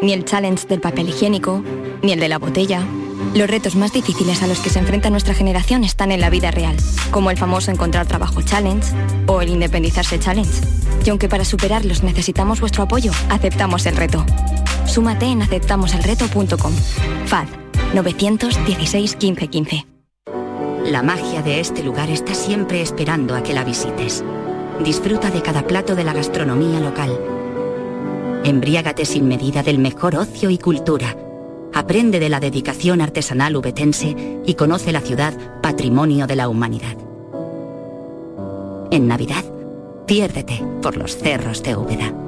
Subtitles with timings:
[0.00, 1.62] Ni el challenge del papel higiénico,
[2.02, 2.84] ni el de la botella.
[3.34, 6.52] Los retos más difíciles a los que se enfrenta nuestra generación están en la vida
[6.52, 6.76] real,
[7.10, 8.92] como el famoso encontrar trabajo challenge
[9.26, 10.60] o el independizarse challenge.
[11.04, 14.24] Y aunque para superarlos necesitamos vuestro apoyo, aceptamos el reto.
[14.86, 16.72] Súmate en aceptamoselreto.com.
[17.26, 17.46] FAD
[17.94, 19.86] 916 15 15.
[20.84, 24.24] La magia de este lugar está siempre esperando a que la visites.
[24.84, 27.37] Disfruta de cada plato de la gastronomía local.
[28.48, 31.14] Embriágate sin medida del mejor ocio y cultura.
[31.74, 36.96] Aprende de la dedicación artesanal ubetense y conoce la ciudad patrimonio de la humanidad.
[38.90, 39.44] En Navidad,
[40.06, 42.27] piérdete por los cerros de Úbeda.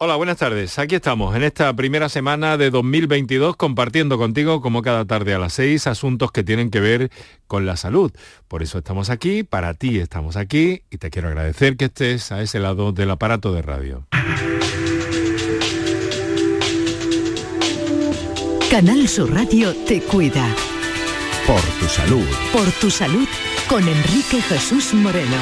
[0.00, 0.78] Hola, buenas tardes.
[0.78, 5.54] Aquí estamos en esta primera semana de 2022 compartiendo contigo, como cada tarde a las
[5.54, 7.10] 6, asuntos que tienen que ver
[7.48, 8.12] con la salud.
[8.46, 12.40] Por eso estamos aquí, para ti estamos aquí y te quiero agradecer que estés a
[12.42, 14.06] ese lado del aparato de radio.
[18.70, 20.46] Canal Sur Radio te cuida.
[21.44, 22.26] Por tu salud.
[22.52, 23.26] Por tu salud
[23.68, 25.38] con Enrique Jesús Moreno.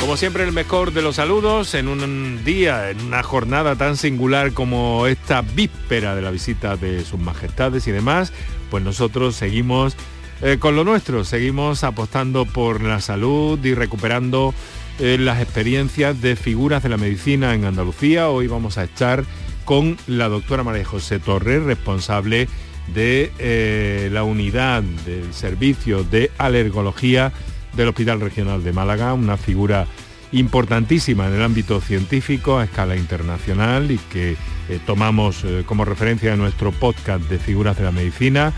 [0.00, 4.54] Como siempre, el mejor de los saludos en un día, en una jornada tan singular
[4.54, 8.32] como esta víspera de la visita de sus majestades y demás,
[8.70, 9.94] pues nosotros seguimos
[10.40, 14.54] eh, con lo nuestro, seguimos apostando por la salud y recuperando
[14.98, 18.30] eh, las experiencias de figuras de la medicina en Andalucía.
[18.30, 19.24] Hoy vamos a estar
[19.66, 22.48] con la doctora María José Torres, responsable
[22.94, 27.32] de eh, la unidad del servicio de alergología
[27.74, 29.86] del Hospital Regional de Málaga, una figura
[30.32, 34.36] importantísima en el ámbito científico a escala internacional y que
[34.68, 38.52] eh, tomamos eh, como referencia en nuestro podcast de figuras de la medicina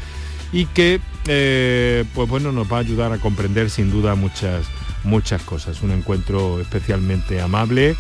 [0.53, 4.67] y que eh, pues bueno nos va a ayudar a comprender sin duda muchas
[5.05, 5.83] muchas cosas.
[5.83, 7.97] Un encuentro especialmente amable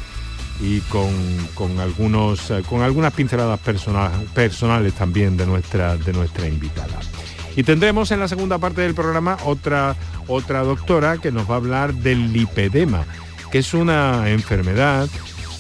[0.60, 7.00] y con, algunos con algunas pinceladas personales también de nuestra de nuestra invitada.
[7.56, 9.96] Y tendremos en la segunda parte del programa otra,
[10.26, 13.04] otra doctora que nos va a hablar del lipedema,
[13.50, 15.08] que es una enfermedad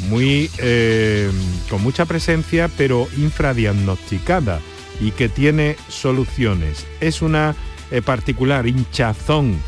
[0.08, 1.30] muy, eh,
[1.68, 4.60] con mucha presencia, pero infradiagnosticada
[5.00, 6.86] y que tiene soluciones.
[7.00, 7.54] Es una
[7.90, 9.60] eh, particular hinchazón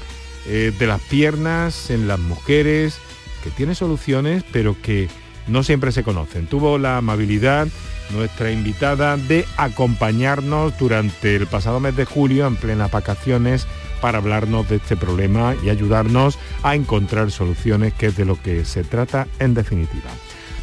[0.47, 2.99] eh, de las piernas en las mujeres,
[3.43, 5.09] que tiene soluciones, pero que
[5.47, 6.47] no siempre se conocen.
[6.47, 7.69] Tuvo la amabilidad
[8.11, 13.67] nuestra invitada de acompañarnos durante el pasado mes de julio en plenas vacaciones
[14.01, 18.65] para hablarnos de este problema y ayudarnos a encontrar soluciones, que es de lo que
[18.65, 20.11] se trata en definitiva.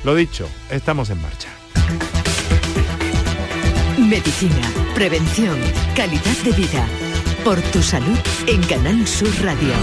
[0.04, 1.50] Lo dicho, estamos en marcha.
[3.98, 5.58] Medicina, prevención,
[5.96, 6.88] calidad de vida.
[7.44, 9.74] Por tu salud en Canal Sur Radio.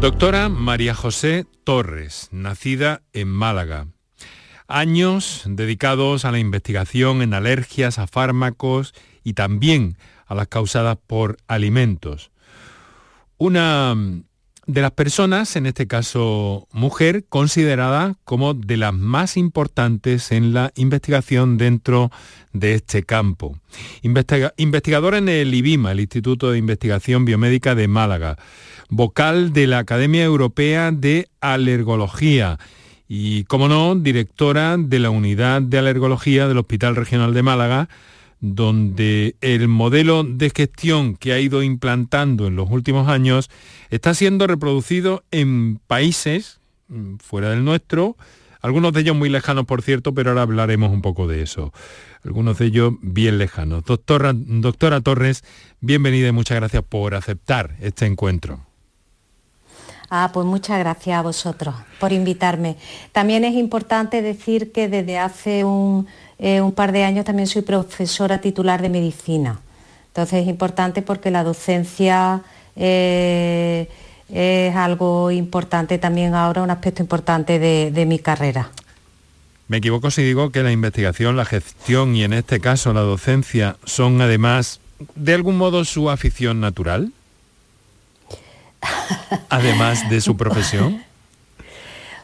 [0.00, 3.86] Doctora María José Torres, nacida en Málaga.
[4.68, 9.96] Años dedicados a la investigación en alergias a fármacos y también
[10.26, 12.30] a las causadas por alimentos.
[13.38, 13.94] Una
[14.66, 20.72] de las personas, en este caso mujer, considerada como de las más importantes en la
[20.74, 22.10] investigación dentro
[22.52, 23.60] de este campo.
[24.02, 28.36] investigadora en el IBIMA, el Instituto de Investigación Biomédica de Málaga,
[28.88, 32.58] vocal de la Academia Europea de Alergología
[33.08, 37.88] y, como no, directora de la Unidad de Alergología del Hospital Regional de Málaga,
[38.40, 43.50] donde el modelo de gestión que ha ido implantando en los últimos años
[43.90, 48.16] está siendo reproducido en países mm, fuera del nuestro,
[48.60, 51.72] algunos de ellos muy lejanos, por cierto, pero ahora hablaremos un poco de eso.
[52.24, 53.84] Algunos de ellos bien lejanos.
[53.84, 55.44] Doctora, doctora Torres,
[55.80, 58.65] bienvenida y muchas gracias por aceptar este encuentro.
[60.08, 62.76] Ah, pues muchas gracias a vosotros por invitarme.
[63.12, 66.06] También es importante decir que desde hace un,
[66.38, 69.60] eh, par de años también soy profesora titular de medicina.
[70.08, 72.42] Entonces es importante porque la docencia
[72.76, 73.88] eh,
[74.32, 78.70] es algo importante también ahora, un aspecto importante de, mi carrera.
[79.68, 83.76] Me equivoco si digo que la investigación, la gestión y en este caso la docencia
[83.84, 84.80] son además
[85.14, 87.12] de algún modo su afición natural.
[89.48, 91.02] Además de su profesión.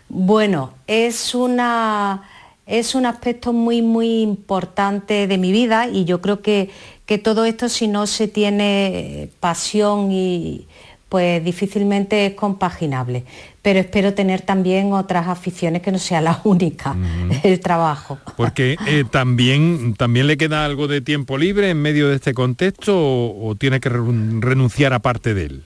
[0.08, 2.22] Bueno, es una
[2.66, 6.70] es un aspecto muy muy importante de mi vida y yo creo que,
[7.06, 10.66] que todo esto si no se tiene pasión y
[11.12, 13.24] pues difícilmente es compaginable.
[13.60, 16.96] Pero espero tener también otras aficiones que no sea la única,
[17.42, 18.18] el trabajo.
[18.34, 22.94] Porque eh, también, también le queda algo de tiempo libre en medio de este contexto
[22.96, 25.64] o, tiene que renunciar a parte de él.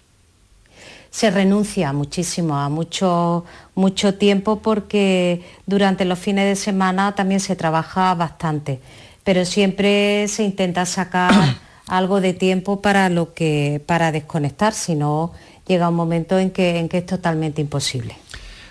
[1.17, 7.57] Se renuncia muchísimo a mucho, mucho tiempo porque durante los fines de semana también se
[7.57, 8.81] trabaja bastante,
[9.25, 11.33] pero siempre se intenta sacar
[11.89, 15.33] algo de tiempo para lo que para desconectar, si no
[15.67, 18.15] llega un momento en que, en que es totalmente imposible.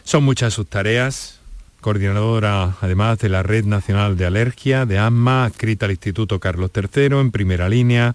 [0.03, 1.39] Son muchas sus tareas,
[1.81, 7.05] coordinadora además de la Red Nacional de Alergia, de ASMA, escrita al Instituto Carlos III,
[7.05, 8.13] en primera línea,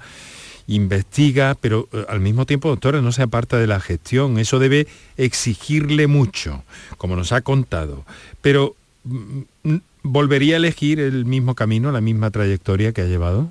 [0.70, 4.87] investiga, pero eh, al mismo tiempo, doctora, no se aparta de la gestión, eso debe
[5.17, 6.62] exigirle mucho,
[6.96, 8.05] como nos ha contado,
[8.40, 8.75] pero
[9.05, 13.50] mm, mm, ¿volvería a elegir el mismo camino, la misma trayectoria que ha llevado?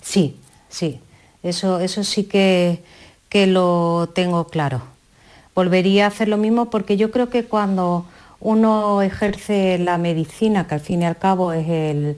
[0.00, 0.36] Sí,
[0.68, 1.00] sí,
[1.42, 2.80] eso, eso sí que,
[3.28, 4.82] que lo tengo claro.
[5.54, 8.06] Volvería a hacer lo mismo porque yo creo que cuando
[8.42, 12.16] uno ejerce la medicina, que al fin y al cabo es el,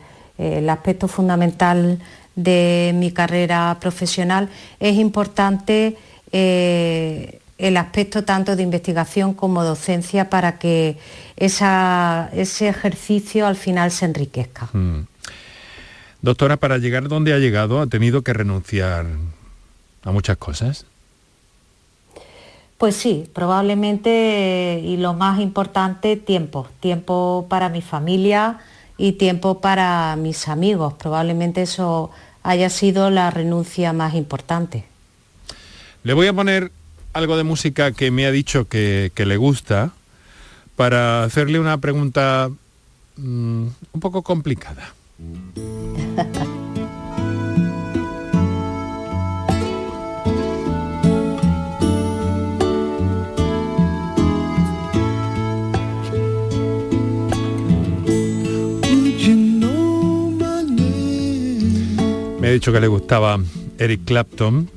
[0.69, 2.01] aspecto fundamental
[2.37, 4.49] de mi carrera profesional,
[4.81, 5.97] es importante
[6.33, 10.99] eh, el aspecto tanto de investigación como docencia para que
[11.37, 14.69] ese ejercicio al final se enriquezca.
[14.73, 15.07] Mm.
[16.23, 19.07] Doctora, para llegar donde ha llegado, ¿ha tenido que renunciar
[20.03, 20.87] a muchas cosas?
[22.79, 26.67] Pues sí, probablemente, y lo más importante, tiempo.
[26.81, 28.59] Tiempo para mi familia
[28.97, 30.95] y tiempo para mis amigos.
[30.95, 32.11] Probablemente eso
[32.43, 34.85] haya sido la renuncia más importante.
[36.03, 36.71] Le voy a poner
[37.13, 39.93] algo de música que me ha dicho que, le gusta
[40.77, 42.51] para hacerle una pregunta
[43.17, 44.95] mm, un poco complicada.
[62.45, 63.41] Me ha dicho que le gustaba
[63.79, 64.69] Eric Clapton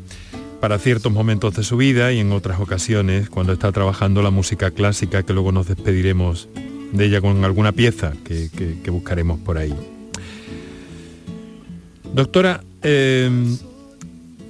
[0.62, 4.72] para ciertos momentos de su vida y en otras ocasiones cuando está trabajando la música
[4.72, 6.48] clásica que luego nos despediremos
[6.94, 9.75] de ella con alguna pieza que buscaremos por ahí.
[12.14, 13.58] Doctora, em,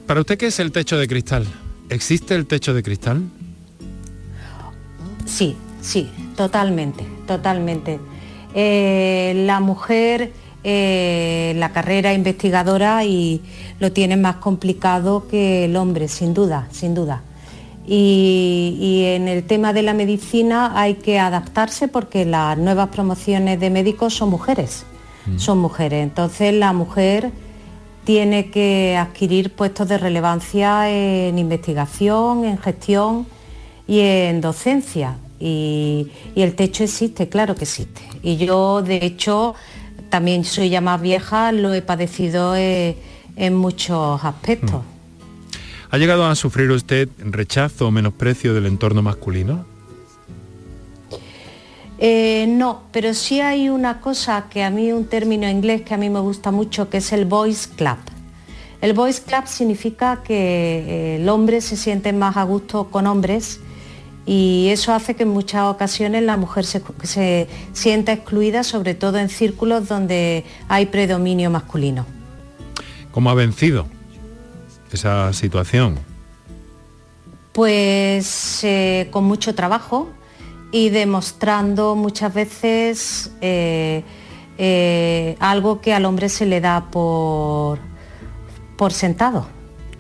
[0.06, 1.48] ¿para usted qué es el techo de cristal?
[1.90, 3.24] ¿Existe el techo de cristal?
[5.26, 8.00] Sí, sí, totalmente, totalmente.
[8.54, 10.32] Eh, la mujer,
[10.70, 13.42] eh, la carrera investigadora y
[13.80, 17.22] lo tiene más complicado que el hombre, sin duda, sin duda.
[17.88, 23.62] Y, y, en el tema de la medicina hay que adaptarse porque las nuevas promociones
[23.62, 24.84] de médicos son mujeres,
[25.26, 25.38] mm.
[25.38, 26.04] son mujeres.
[26.04, 27.32] Entonces la mujer
[28.04, 33.26] tiene que adquirir puestos de relevancia en investigación, en gestión
[33.88, 35.16] y en docencia.
[35.40, 38.02] Y, el techo existe, claro que existe.
[38.22, 39.56] Y yo, de hecho,
[40.10, 42.98] también soy ya más vieja, lo he padecido eh,
[43.36, 44.82] en muchos aspectos.
[44.82, 44.98] Mm.
[45.90, 49.66] ¿Ha llegado a sufrir usted rechazo o menosprecio del entorno masculino?
[52.00, 55.98] Eh, no, pero sí hay una cosa que a mí, un término inglés que a
[55.98, 57.98] mí me gusta mucho, que es el voice club.
[58.82, 63.60] El voice club significa que eh, el hombre se siente más a gusto con hombres
[64.28, 69.18] y eso hace que en muchas ocasiones la mujer se, se sienta excluida, sobre todo
[69.18, 72.06] en círculos donde hay predominio masculino.
[73.12, 73.88] ¿Cómo ha vencido
[74.92, 75.98] esa situación?
[77.54, 80.12] Pues eh, con mucho trabajo,
[80.72, 84.04] y demostrando muchas veces eh,
[84.58, 87.80] eh, algo que al hombre se le da por,
[88.76, 89.48] por sentado.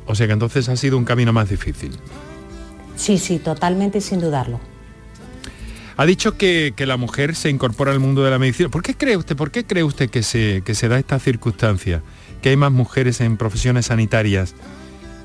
[0.05, 1.97] O sea que entonces ha sido un camino más difícil.
[2.97, 4.59] Sí, sí, totalmente sin dudarlo.
[5.95, 8.69] Ha dicho que, la mujer se incorpora al mundo de la medicina.
[8.69, 12.03] ¿Por qué cree usted, por qué cree usted que se, que se da esta circunstancia?
[12.41, 14.53] Que hay más mujeres en profesiones sanitarias.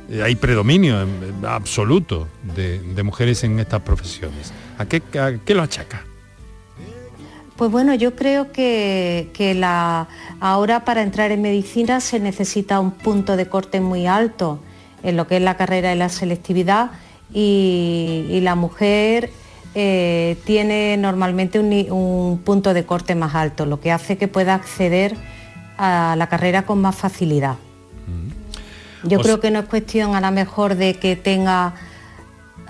[0.09, 1.07] Eh, hay predominio
[1.47, 4.53] absoluto de, mujeres en estas profesiones.
[4.79, 5.03] ¿A qué,
[5.45, 6.05] qué lo achaca?
[7.57, 10.09] Pues bueno, yo creo que, la,
[10.41, 14.59] ahora para entrar en medicina se necesita un punto de corte muy alto
[15.03, 16.93] en lo que es la carrera de la selectividad
[17.35, 19.31] y la mujer
[19.75, 25.17] eh, tiene normalmente un, punto de corte más alto, lo que hace que pueda acceder
[25.79, 27.57] a la carrera con más facilidad.
[28.07, 29.09] Mm.
[29.09, 31.75] Yo creo que no es cuestión a lo mejor de que tenga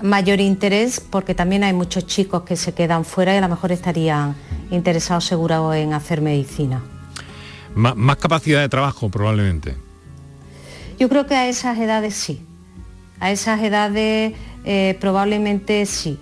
[0.01, 3.73] mayor interés, porque también hay muchos chicos que se quedan fuera y a lo mejor
[3.73, 4.37] estarían
[4.71, 6.83] interesados seguro en hacer medicina.
[7.75, 9.77] más capacidad de trabajo probablemente.
[11.01, 12.47] Yo creo que a esas edades sí.
[13.19, 16.19] A esas edades eh, probablemente sí.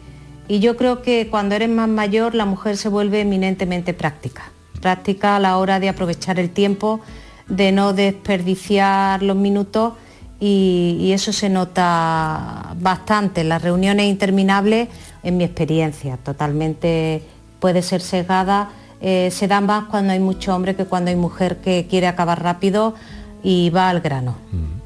[0.49, 4.51] Y yo creo que cuando eres más mayor la mujer se vuelve eminentemente práctica.
[4.81, 7.01] Práctica a la hora de aprovechar el tiempo,
[7.49, 9.95] de no desperdiciar los minutos
[10.41, 14.89] y, eso se nota bastante las reuniones interminables,
[15.23, 17.23] en mi experiencia, totalmente
[17.59, 18.71] puede ser sesgada.
[19.03, 22.43] Eh, se da más cuando hay mucho hombre que cuando hay mujer que quiere acabar
[22.43, 22.95] rápido
[23.43, 24.37] y va al grano.
[24.51, 24.80] Mm.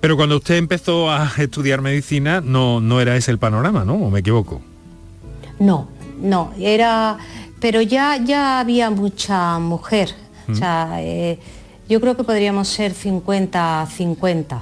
[0.00, 3.94] Pero cuando usted empezó a estudiar medicina no, no era ese el panorama, ¿no?
[3.94, 4.62] ¿O me equivoco?
[5.58, 5.88] No,
[6.20, 7.18] no, era,
[7.60, 10.14] pero ya, ya había mucha mujer.
[10.48, 11.38] O sea, eh,
[11.88, 14.60] yo creo que podríamos ser 50-50,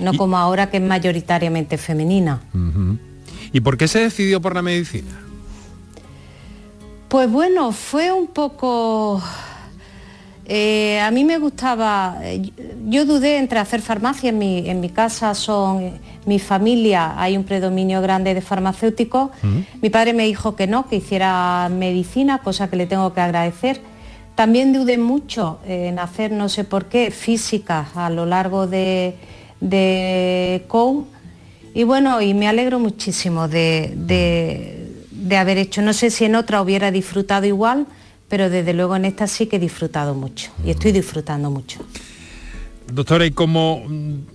[0.00, 2.42] no como ahora que es mayoritariamente femenina.
[3.52, 5.10] ¿Y por qué se decidió por la medicina?
[7.08, 9.22] Pues bueno, fue un poco
[10.46, 12.50] eh, a mí me gustaba, eh,
[12.86, 15.92] yo dudé entre hacer farmacia, en mi, en mi casa son,
[16.26, 19.30] mi familia hay un predominio grande de farmacéuticos,
[19.80, 23.80] mi padre me dijo que no, que hiciera medicina, cosa que le tengo que agradecer.
[24.34, 29.14] También dudé mucho en hacer, no sé por qué, física a lo largo de,
[29.60, 31.06] de COU.
[31.74, 33.92] Y bueno, y me alegro muchísimo de,
[35.10, 37.86] de haber hecho, no sé si en otra hubiera disfrutado igual,
[38.32, 41.80] pero desde luego en esta sí que he disfrutado mucho y estoy disfrutando mucho.
[42.90, 43.84] Doctora, ¿y cómo,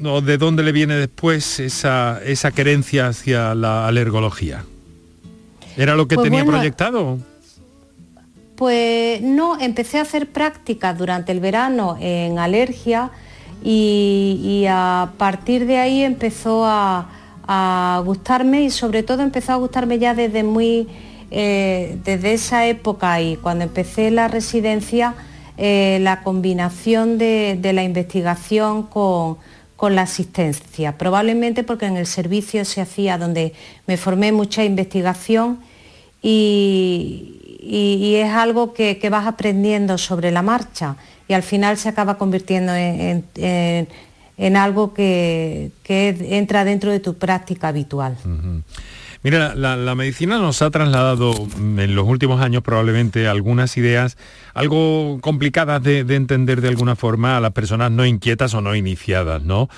[0.04, 4.64] o de dónde le viene después esa, esa querencia hacia la alergología?
[5.76, 7.18] ¿Era lo que pues tenía proyectado?
[8.56, 13.10] Pues no, empecé a hacer prácticas durante el verano en alergia
[13.64, 17.10] y, a partir de ahí empezó a,
[17.48, 20.88] a, gustarme y sobre todo empezó a gustarme ya desde muy
[21.30, 25.14] eh, desde esa época y cuando empecé la residencia,
[25.58, 29.38] eh, la combinación de, la investigación con,
[29.82, 33.54] la asistencia, probablemente porque en el servicio se hacía donde
[33.88, 35.60] me formé mucha investigación
[36.22, 37.34] y,
[38.16, 40.96] es algo que, vas aprendiendo sobre la marcha
[41.28, 48.16] y al final se acaba convirtiendo en, algo que, entra dentro de tu práctica habitual.
[49.24, 54.18] Mira, la, medicina nos ha trasladado en los últimos años probablemente algunas ideas
[54.54, 59.44] algo complicadas de, entender de alguna forma a las personas no inquietas o no iniciadas,
[59.44, 59.70] ¿no?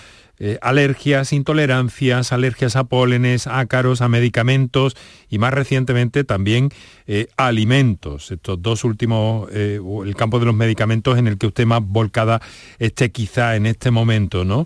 [0.42, 4.96] Eh, alergias, intolerancias, alergias a pólenes, ácaros, a medicamentos
[5.30, 6.70] y más recientemente también
[7.08, 8.32] eh, a alimentos.
[8.32, 12.42] Estos dos últimos, eh, el campo de los medicamentos en el que usted más volcada
[12.78, 14.66] esté quizá en este momento, ¿no?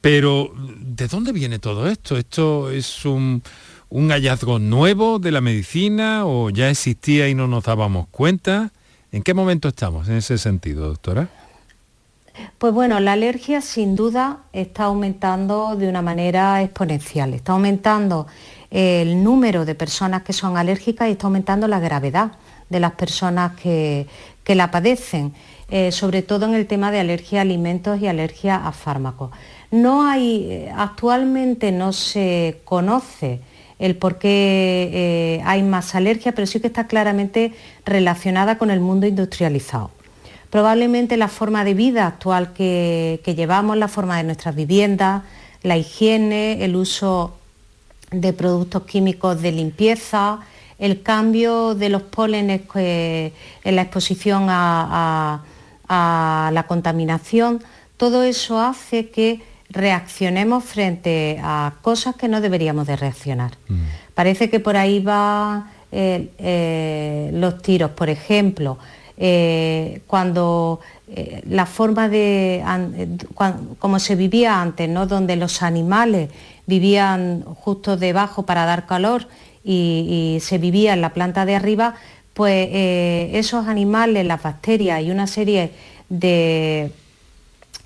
[0.00, 2.16] Pero, ¿de dónde viene todo esto?
[2.16, 3.42] Esto es un
[3.90, 8.70] un hallazgo nuevo de la medicina o ya existía y no nos dábamos cuenta?
[9.12, 11.28] ¿En qué momento estamos en ese sentido, doctora?
[12.58, 17.34] Pues bueno, la alergia sin duda está aumentando de una manera exponencial.
[17.34, 18.28] Está aumentando
[18.70, 22.32] el número de personas que son alérgicas y está aumentando la gravedad
[22.68, 24.06] de las personas que,
[24.46, 25.32] la padecen,
[25.68, 29.30] eh, sobre todo en el tema de alergia a alimentos y alergia a fármacos.
[29.70, 33.40] No hay, eh, actualmente no se conoce
[33.80, 37.54] el por qué eh, hay más alergia, pero sí que está claramente
[37.86, 39.90] relacionada con el mundo industrializado.
[40.50, 45.22] Probablemente la forma de vida actual que, llevamos, la forma de nuestras viviendas,
[45.62, 47.38] la higiene, el uso
[48.10, 50.40] de productos químicos de limpieza,
[50.78, 55.42] el cambio de los pólenes en la exposición a,
[55.88, 57.62] la contaminación,
[57.96, 63.52] todo eso hace que reaccionemos frente a cosas que no deberíamos de reaccionar.
[63.68, 63.82] Mm.
[64.14, 68.78] Parece que por ahí van eh, eh, los tiros, por ejemplo,
[69.16, 70.80] eh, cuando
[71.48, 72.62] la forma de,
[73.80, 75.08] como se vivía antes, ¿no?
[75.08, 76.30] donde los animales
[76.66, 79.26] vivían justo debajo para dar calor
[79.64, 81.94] y, se vivía en la planta de arriba,
[82.32, 85.72] pues eh, esos animales, las bacterias y una serie
[86.08, 86.92] de,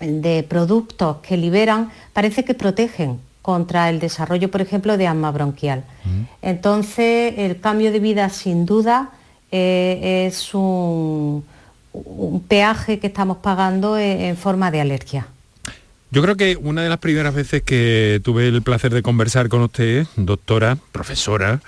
[0.00, 5.84] de productos que liberan, parece que protegen contra el desarrollo, por ejemplo, de asma bronquial.
[6.40, 9.10] Entonces, el cambio de vida, sin duda,
[9.52, 11.44] eh, es un,
[12.48, 15.26] peaje que estamos pagando en, forma de alergia.
[16.10, 19.60] Yo creo que una de las primeras veces que tuve el placer de conversar con
[19.60, 21.60] usted, doctora, profesora,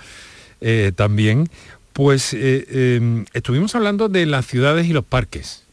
[0.61, 1.47] eh, también,
[1.93, 5.66] pues eh, em, estuvimos hablando de las ciudades y los parques.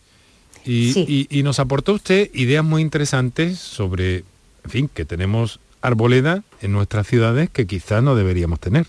[0.64, 4.18] Y, nos aportó usted ideas muy interesantes sobre,
[4.64, 8.86] en fin, que tenemos arboleda en nuestras ciudades que quizás no deberíamos tener.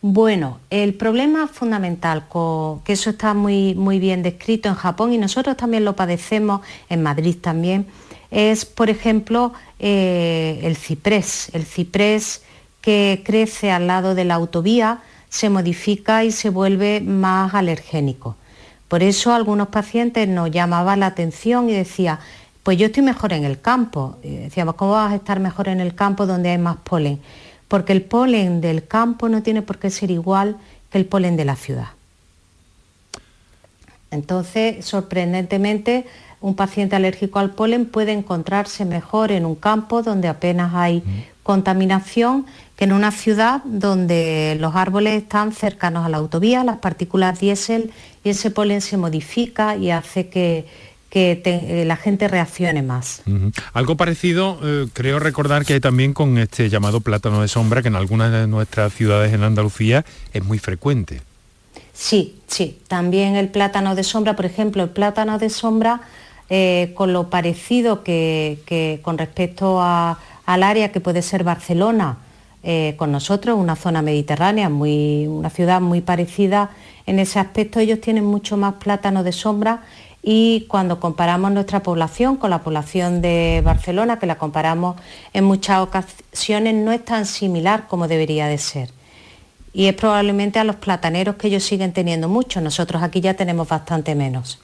[0.00, 2.26] Bueno, el problema fundamental,
[2.84, 7.02] que eso está muy, muy bien descrito en Japón y nosotros también lo padecemos en
[7.02, 7.86] Madrid también,
[8.30, 11.50] es, por ejemplo, eh, el ciprés.
[11.54, 12.42] El ciprés
[12.80, 15.00] que crece al lado de la autovía
[15.30, 18.36] se modifica y se vuelve más alergénico.
[18.88, 22.20] Por eso algunos pacientes nos llamaban la atención y decía,
[22.62, 24.16] pues yo estoy mejor en el campo.
[24.22, 27.20] decíamos, ¿cómo vas a estar mejor en el campo donde hay más polen?
[27.68, 30.56] Porque el polen del campo no tiene por qué ser igual
[30.90, 31.88] que el polen de la ciudad.
[34.10, 36.06] Entonces, sorprendentemente,
[36.40, 41.02] un paciente alérgico al polen puede encontrarse mejor en un campo donde apenas hay
[41.42, 47.40] contaminación que en una ciudad donde los árboles están cercanos a la autovía, las partículas
[47.40, 47.92] diésel
[48.24, 50.66] y ese polen se modifica y hace que,
[51.14, 53.22] que eh, la gente reaccione más.
[53.72, 57.88] Algo parecido, eh, creo recordar que hay también con este llamado plátano de sombra, que
[57.88, 61.20] en algunas de nuestras ciudades en Andalucía es muy frecuente.
[61.92, 66.00] Sí, sí, también el plátano de sombra, por ejemplo, el plátano de sombra,
[66.50, 72.18] eh, con lo parecido que, con respecto al área que puede ser Barcelona,
[72.96, 76.70] con nosotros, una zona mediterránea, muy, una ciudad muy parecida
[77.06, 79.82] en ese aspecto, ellos tienen mucho más plátano de sombra
[80.22, 84.96] y cuando comparamos nuestra población con la población de Barcelona, que la comparamos
[85.34, 88.90] en muchas ocasiones, no es tan similar como debería de ser.
[89.74, 93.68] Y es probablemente a los plataneros que ellos siguen teniendo mucho, nosotros aquí ya tenemos
[93.68, 94.60] bastante menos.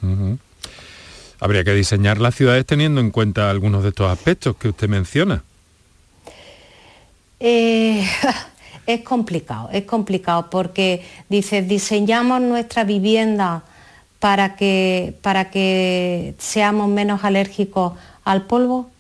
[1.41, 5.43] Habría que diseñar las ciudades teniendo en cuenta algunos de estos aspectos que usted menciona.
[7.41, 8.07] Eh,
[8.87, 13.63] es complicado, es complicado porque dice, diseñamos nuestra vivienda
[14.19, 18.91] para que, para que seamos menos alérgicos al polvo?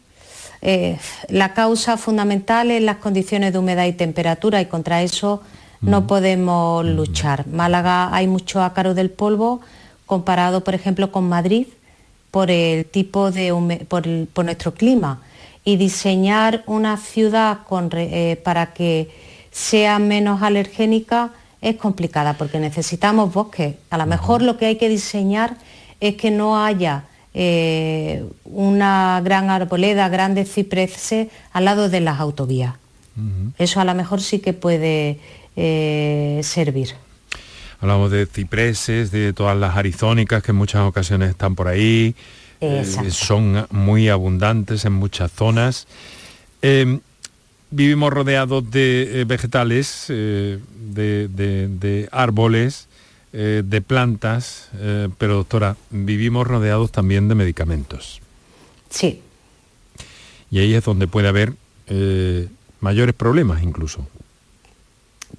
[0.62, 0.98] Eh,
[1.28, 5.42] la causa fundamental es las condiciones de humedad y temperatura y contra eso
[5.80, 7.46] no podemos luchar.
[7.46, 9.60] Málaga hay mucho ácaro del polvo
[10.04, 11.66] comparado, por ejemplo, con Madrid
[12.30, 15.20] por el tipo de por, nuestro clima
[15.64, 17.60] y diseñar una ciudad
[17.92, 19.10] eh, para que
[19.50, 23.74] sea menos alergénica es complicada porque necesitamos bosques.
[23.90, 25.56] A lo mejor lo que hay que diseñar
[26.00, 32.74] es que no haya eh, una gran arboleda, grandes cipreses al lado de las autovías.
[33.58, 35.18] Eso a lo mejor sí que puede
[35.54, 36.94] eh, servir.
[37.80, 42.14] Hablamos de cipreses, de todas las arizónicas que en muchas ocasiones están por ahí.
[42.60, 45.86] Eh, son muy abundantes en muchas zonas
[47.70, 52.88] vivimos rodeados de eh, vegetales, eh, de, árboles,
[53.32, 54.68] eh, de plantas,
[55.18, 58.20] pero doctora, vivimos rodeados también de medicamentos.
[58.90, 59.22] Sí.
[60.50, 61.54] Y ahí es donde puede haber
[62.80, 64.06] mayores problemas incluso.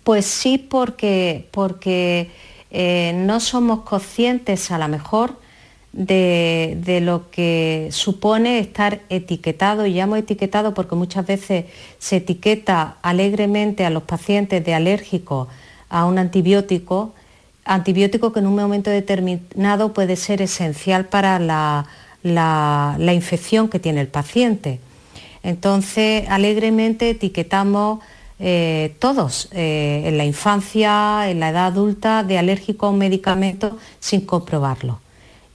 [0.04, 2.32] Pues sí, porque, porque
[3.14, 5.38] no somos conscientes a lo mejor
[5.94, 11.66] de, lo que supone estar etiquetado, y llamo etiquetado porque muchas veces
[12.00, 15.48] se etiqueta alegremente a los pacientes de alérgico
[15.90, 17.14] a un antibiótico,
[17.66, 24.08] antibiótico que en un momento determinado puede ser esencial para la, infección que tiene el
[24.08, 24.80] paciente.
[25.44, 28.00] Entonces, alegremente etiquetamos
[28.40, 33.78] eh, todos eh, en la infancia, en la edad adulta, de alérgico a un medicamento
[34.00, 35.00] sin comprobarlo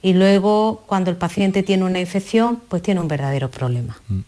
[0.01, 3.97] y luego cuando el paciente tiene una infección, pues tiene un verdadero problema.
[4.07, 4.19] Mm.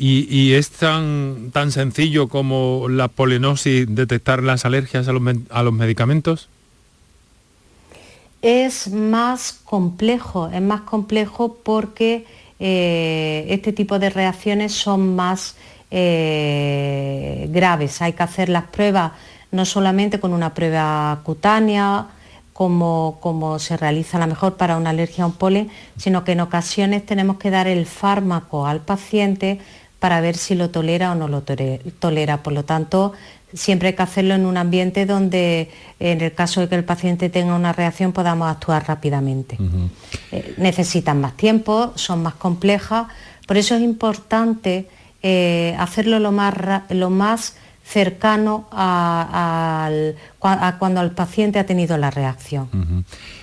[0.00, 6.48] ¿Y, es tan, tan sencillo como la polenosis detectar las alergias a los, medicamentos?
[8.40, 12.26] Es más complejo, es más complejo porque
[12.60, 15.56] eh, este tipo de reacciones son más
[15.90, 18.00] eh, graves.
[18.00, 19.12] Hay que hacer las pruebas
[19.50, 22.06] no solamente con una prueba cutánea
[22.58, 26.40] como, se realiza a lo mejor para una alergia a un polen, sino que en
[26.40, 29.60] ocasiones tenemos que dar el fármaco al paciente
[30.00, 32.42] para ver si lo tolera o no lo tolera.
[32.42, 33.12] Por lo tanto,
[33.54, 37.30] siempre hay que hacerlo en un ambiente donde, en el caso de que el paciente
[37.30, 39.56] tenga una reacción, podamos actuar rápidamente.
[40.32, 43.06] Eh, necesitan más tiempo, son más complejas,
[43.46, 44.88] por eso es importante
[45.22, 46.54] eh, hacerlo lo más,
[46.90, 47.54] lo más
[47.88, 49.90] cercano a,
[50.78, 52.68] cuando el paciente ha tenido la reacción.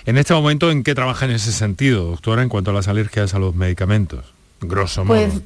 [0.05, 3.33] En este momento, ¿en qué trabaja en ese sentido, doctora, en cuanto a las alergias
[3.33, 4.33] a los medicamentos?
[4.61, 5.41] Grosso pues, modo.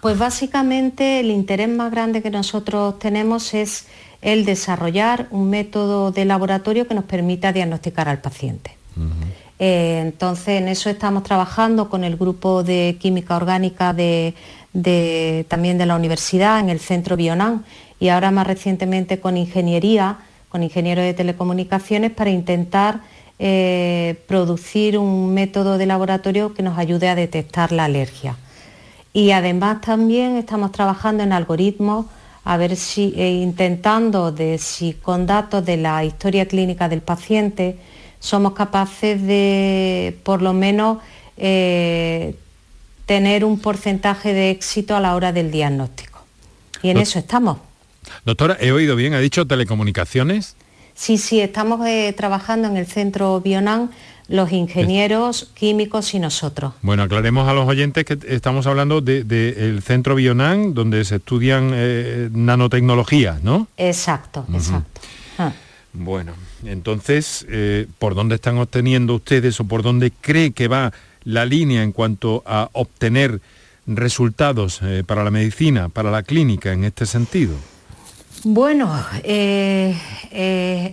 [0.00, 3.86] Pues básicamente el interés más grande que nosotros tenemos es
[4.22, 8.76] el desarrollar un método de laboratorio que nos permita diagnosticar al paciente.
[9.58, 14.34] Eh, entonces en eso estamos trabajando con el grupo de química orgánica de,
[15.48, 17.64] también de la universidad, en el centro Bionan,
[18.00, 23.02] y ahora más recientemente con ingeniería, con ingenieros de telecomunicaciones, para intentar
[23.38, 28.36] eh, producir un método de laboratorio que nos ayude a detectar la alergia.
[29.12, 32.06] Y además también estamos trabajando en algoritmos,
[32.44, 37.78] a ver si, eh, intentando de si con datos de la historia clínica del paciente
[38.18, 40.98] somos capaces de, por lo menos,
[41.36, 42.34] eh,
[43.06, 46.20] tener un porcentaje de éxito a la hora del diagnóstico.
[46.82, 47.58] Y en eso estamos.
[48.24, 50.56] Doctora, he oído bien, ha dicho telecomunicaciones.
[50.94, 53.90] Sí, sí, estamos eh, trabajando en el centro Bionan
[54.30, 56.74] los ingenieros químicos y nosotros.
[56.82, 62.28] Bueno, aclaremos a los oyentes que estamos hablando del centro Bionan, donde se estudian eh,
[62.32, 63.66] nanotecnologías, ¿no?
[63.76, 65.00] Exacto, exacto.
[65.36, 65.52] Ah.
[65.92, 66.34] Bueno,
[66.64, 70.92] entonces, eh, ¿por dónde están obteniendo ustedes o por dónde cree que va
[71.24, 73.40] la línea en cuanto a obtener
[73.86, 77.56] resultados eh, para la medicina, para la clínica en este sentido?
[78.42, 78.90] Bueno,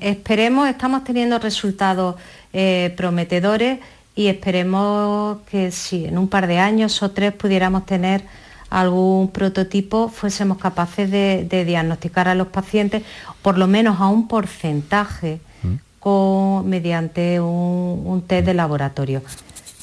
[0.01, 2.15] esperemos, estamos teniendo resultados
[2.51, 3.79] eh, prometedores
[4.17, 8.23] y esperemos que si en un par de años o tres pudiéramos tener
[8.69, 13.03] algún prototipo, fuésemos capaces de, diagnosticar a los pacientes,
[13.41, 15.75] por lo menos a un porcentaje, mm.
[16.01, 19.21] con, mediante un, test de laboratorio.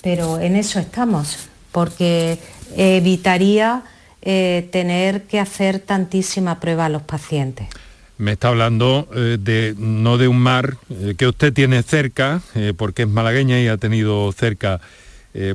[0.03, 2.39] Pero en eso estamos, porque
[2.77, 3.85] evitaría
[4.27, 7.69] eh, tener que hacer tantísima prueba a los pacientes
[8.17, 12.41] me está hablando eh, de no de un mar eh, que usted tiene cerca,
[12.77, 14.81] porque es malagueña y ha tenido cerca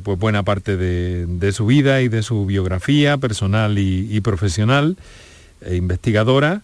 [0.03, 4.97] pues buena parte de, su vida y de su biografía personal y, profesional,
[5.61, 6.63] e investigadora,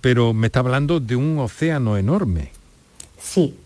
[0.00, 2.50] pero me está hablando de un océano enorme.
[3.22, 3.56] Sí,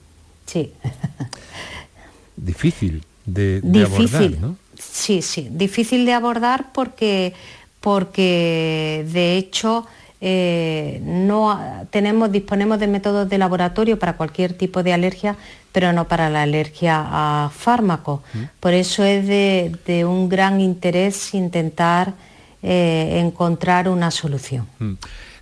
[0.44, 0.72] sí.
[2.36, 4.56] Difícil de, abordar, ¿no?
[4.78, 7.34] Sí, sí, difícil de abordar porque,
[7.80, 9.86] porque de hecho
[10.20, 15.36] eh, no tenemos, disponemos de métodos de laboratorio para cualquier tipo de alergia,
[15.72, 18.20] pero no para la alergia a fármacos.
[18.34, 18.38] Mm.
[18.58, 22.14] Por eso es de, un gran interés intentar
[22.62, 24.66] eh, encontrar una solución.
[24.78, 24.94] Mm.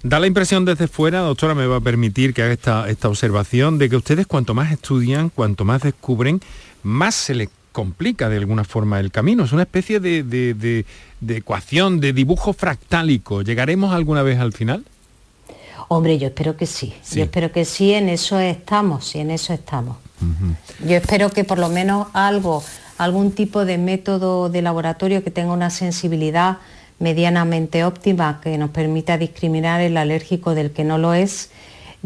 [0.03, 3.79] Da la impresión desde fuera, doctora, me va a permitir que haga esta, esta observación,
[3.79, 6.41] de que ustedes cuanto más estudian, cuanto más descubren,
[6.83, 9.45] más se les complica de alguna forma el camino.
[9.45, 10.87] Es una especie de,
[11.29, 13.43] ecuación, de dibujo fractálico.
[13.43, 14.83] ¿Llegaremos alguna vez al final?
[15.89, 16.95] Hombre, yo espero que sí.
[17.13, 19.99] Yo espero que sí, en eso estamos, y en eso estamos.
[20.89, 22.65] Yo espero que por lo menos algo,
[22.97, 26.57] algún tipo de método de laboratorio que tenga una sensibilidad
[26.99, 31.51] medianamente óptima, que nos permita discriminar el alérgico del que no lo es,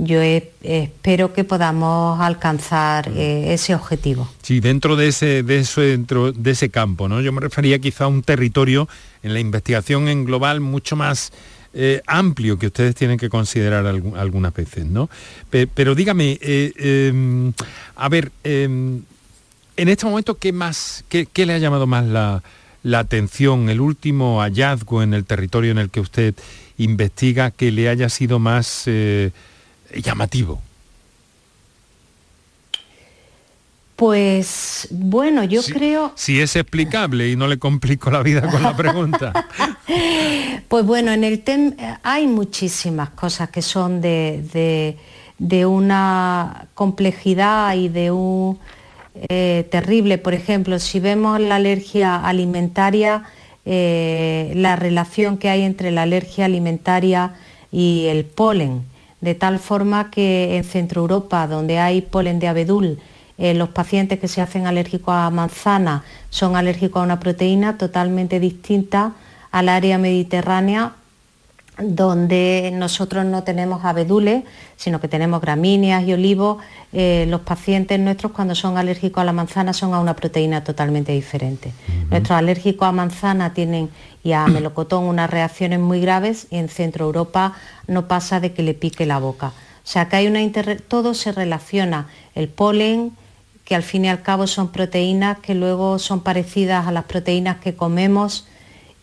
[0.03, 4.29] yo espero que podamos alcanzar eh, ese objetivo.
[4.43, 7.21] Sí, dentro de ese, de eso, dentro de ese campo, ¿no?
[7.21, 8.89] Yo me refería quizá a un territorio
[9.23, 11.33] en la investigación en global mucho más
[11.75, 15.09] eh, amplio que ustedes tienen que considerar algunas veces, ¿no?
[15.51, 17.53] pero dígame, eh, em,
[17.95, 19.03] a ver, em,
[19.77, 22.43] en este momento, ¿qué más, qué, le ha llamado más la,
[22.83, 26.35] la atención, el último hallazgo en el territorio en el que usted
[26.77, 28.89] investiga que le haya sido más
[29.95, 30.61] llamativo?
[34.01, 36.13] Pues bueno, yo creo...
[36.15, 39.47] Si es explicable y no le complico la vida con la pregunta.
[40.69, 44.97] pues bueno, en el tema hay muchísimas cosas que son de,
[45.67, 48.59] una complejidad y de un
[49.29, 50.17] eh, terrible.
[50.17, 53.25] Por ejemplo, si vemos la alergia alimentaria,
[53.67, 57.35] eh, la relación que hay entre la alergia alimentaria
[57.71, 58.90] y el polen
[59.21, 62.99] de tal forma que en Centro Europa, donde hay polen de abedul,
[63.39, 68.39] eh, los pacientes que se hacen alérgicos a manzana son alérgicos a una proteína totalmente
[68.39, 69.13] distinta
[69.51, 70.93] al área mediterránea
[71.83, 74.45] donde nosotros no tenemos abedules,
[74.77, 76.59] sino que tenemos gramíneas y olivos,
[76.93, 81.13] eh, los pacientes nuestros cuando son alérgicos a la manzana son a una proteína totalmente
[81.13, 81.73] diferente.
[82.11, 83.91] Nuestros alérgicos a manzana tienen
[84.23, 87.55] y a melocotón unas reacciones muy graves y en Centro Europa
[87.87, 89.49] no pasa de que le pique la boca.
[89.49, 89.53] O
[89.93, 90.41] sea que hay una
[90.89, 93.13] todo se relaciona, el polen,
[93.65, 97.59] que al fin y al cabo son proteínas que luego son parecidas a las proteínas
[97.59, 98.47] que comemos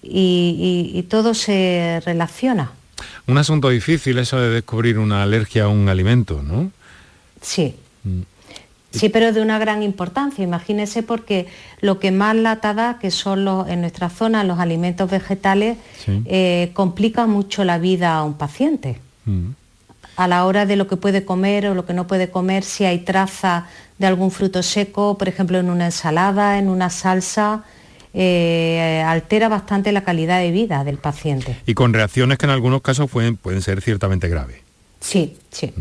[0.10, 2.72] y, todo se relaciona.
[3.28, 6.72] Un asunto difícil eso de descubrir una alergia a un alimento, ¿no?
[7.41, 7.76] Sí.
[8.04, 8.22] Mm.
[8.91, 10.43] Sí, pero de una gran importancia.
[10.43, 11.48] Imagínese porque
[11.82, 16.72] lo que más lata da, que son los, en nuestra zona los alimentos vegetales, eh,
[16.74, 19.00] complica mucho la vida a un paciente.
[19.26, 19.50] Mm.
[20.15, 22.86] A la hora de lo que puede comer o lo que no puede comer, si
[22.86, 23.67] hay traza
[24.00, 27.63] de algún fruto seco, por ejemplo en una ensalada, en una salsa,
[28.19, 31.56] eh, altera bastante la calidad de vida del paciente.
[31.67, 34.60] Y con reacciones que en algunos casos pueden, pueden ser ciertamente graves.
[34.99, 35.71] Sí, sí.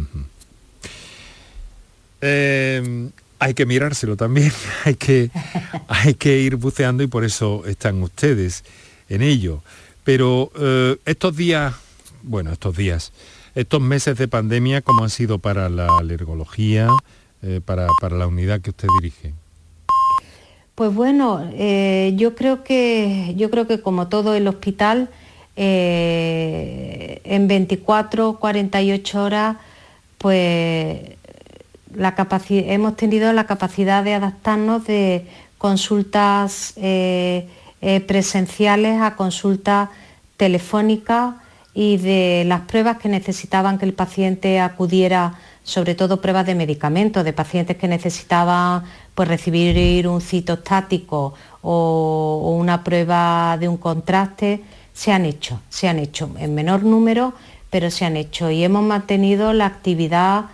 [2.20, 4.52] Eh, hay que mirárselo también,
[4.84, 5.30] hay que,
[5.88, 8.64] hay que ir buceando y por eso están ustedes
[9.08, 9.62] en ello.
[10.04, 11.74] Pero eh, estos días,
[12.22, 13.12] bueno, estos días,
[13.54, 16.88] estos meses de pandemia, ¿cómo han sido para la alergología,
[17.64, 19.32] para, para la unidad que usted dirige?
[20.76, 25.08] Pues bueno, eh, yo creo que yo creo que como todo el hospital,
[25.56, 29.56] eh, en 24, 48 horas,
[30.18, 31.00] pues
[31.94, 32.14] la
[32.50, 37.48] hemos tenido la capacidad de adaptarnos de consultas eh,
[38.06, 39.88] presenciales a consultas
[40.36, 41.36] telefónicas
[41.72, 47.24] y de las pruebas que necesitaban que el paciente acudiera, sobre todo pruebas de medicamentos,
[47.24, 48.84] de pacientes que necesitaban
[49.16, 54.62] pues recibir un citostático o, o una prueba de un contraste,
[54.94, 57.34] se han hecho, se han hecho en menor número,
[57.68, 60.44] pero se han hecho y hemos mantenido la actividad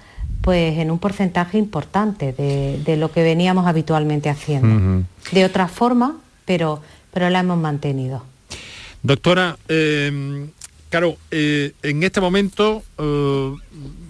[0.40, 5.07] pues en un porcentaje importante de, lo que veníamos habitualmente haciendo.
[5.31, 6.81] De otra forma, pero,
[7.12, 8.25] pero la hemos mantenido.
[9.03, 10.48] Doctora, eh,
[10.92, 13.55] Claro, eh, en este momento, eh,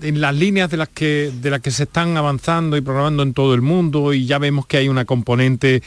[0.02, 3.34] en las líneas de las, que, de las que se están avanzando y programando en
[3.34, 5.80] todo el mundo, y ya vemos que hay una componente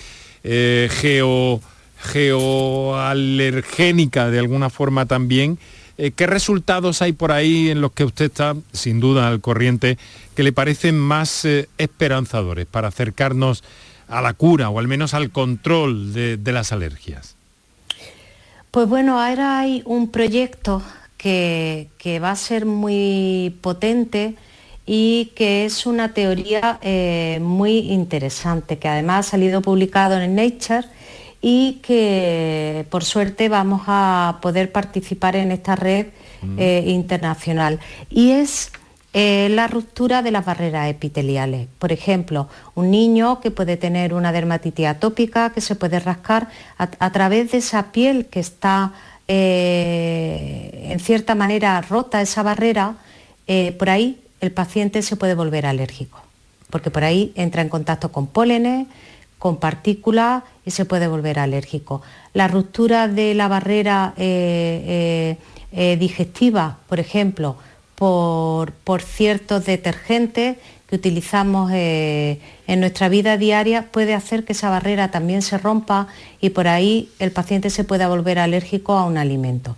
[0.45, 1.59] eh, geo,
[1.99, 5.59] geoalergénica de alguna forma también,
[5.97, 9.97] ¿qué resultados hay por ahí en los que usted está, sin duda, al corriente,
[10.33, 11.43] que le parecen más
[11.77, 13.65] esperanzadores para acercarnos
[14.07, 17.35] a la cura o al menos al control de las alergias?
[18.75, 20.81] Pues bueno, ahora hay un proyecto
[21.15, 21.87] que,
[22.21, 24.35] va a ser muy potente
[24.85, 30.87] y que es una teoría eh, muy interesante, que además ha salido publicado en Nature
[31.41, 36.07] y que por suerte vamos a poder participar en esta red
[36.41, 36.59] mm.
[36.59, 37.79] eh, internacional.
[38.09, 38.73] Y es
[39.17, 41.69] eh, la ruptura de las barreras epiteliales.
[41.79, 47.11] Por ejemplo, un niño que puede tener una dermatitis atópica, que se puede rascar a,
[47.13, 48.91] través de esa piel que está
[49.29, 52.95] eh, en cierta manera rota, esa barrera,
[53.47, 56.21] eh, por ahí el paciente se puede volver alérgico,
[56.69, 58.85] porque por ahí entra en contacto con pólenes,
[59.39, 62.01] con partículas y se puede volver alérgico.
[62.33, 64.13] La ruptura de la barrera
[65.71, 67.55] digestiva, por ejemplo,
[67.95, 75.09] por, ciertos detergentes que utilizamos eh, en nuestra vida diaria puede hacer que esa barrera
[75.09, 76.07] también se rompa
[76.41, 79.75] y por ahí el paciente se pueda volver alérgico a un alimento.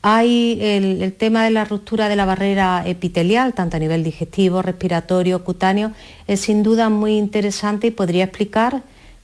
[0.00, 5.42] Hay el, tema de la ruptura de la barrera epitelial, tanto a nivel digestivo, respiratorio,
[5.42, 5.90] cutáneo,
[6.28, 8.82] es sin duda muy interesante y podría explicar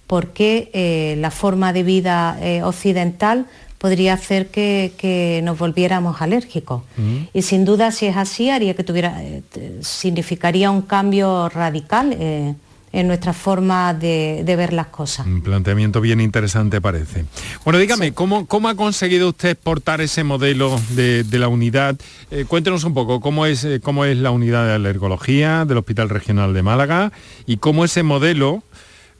[0.08, 3.46] por qué eh, la forma de vida eh, occidental
[3.84, 6.84] podría hacer que, nos volviéramos alérgicos.
[6.96, 7.16] Mm.
[7.34, 9.42] Y sin duda, si es así, haría que tuviera, eh,
[9.82, 12.54] significaría un cambio radical eh,
[12.92, 15.26] en nuestra forma de, ver las cosas.
[15.26, 17.26] Un planteamiento bien interesante parece.
[17.62, 21.94] Bueno, dígame, ¿cómo, ha conseguido usted exportar ese modelo de, la unidad?
[22.30, 26.54] Eh, cuéntenos un poco cómo es, cómo es la unidad de alergología del Hospital Regional
[26.54, 27.12] de Málaga
[27.44, 28.62] y cómo ese modelo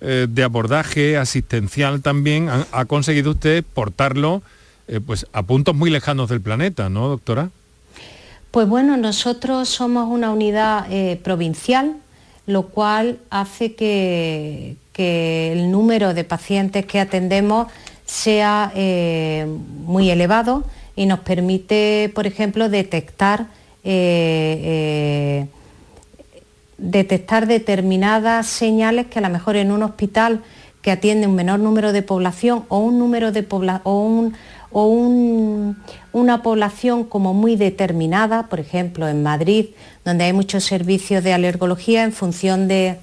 [0.04, 4.42] de abordaje asistencial también ha, conseguido usted exportarlo
[4.86, 7.48] eh, pues a puntos muy lejanos del planeta, ¿no, doctora?
[8.50, 11.96] Pues bueno, nosotros somos una unidad eh, provincial,
[12.46, 17.66] lo cual hace que, el número de pacientes que atendemos
[18.04, 19.44] sea eh,
[19.84, 20.62] muy elevado
[20.94, 23.46] y nos permite, por ejemplo, detectar,
[26.78, 30.42] detectar determinadas señales que a lo mejor en un hospital
[30.82, 34.34] que atiende un menor número de población o un número de o un,
[34.70, 34.86] o
[36.12, 39.68] una población como muy determinada, por ejemplo en Madrid,
[40.04, 42.98] donde hay muchos servicios de alergología en función de,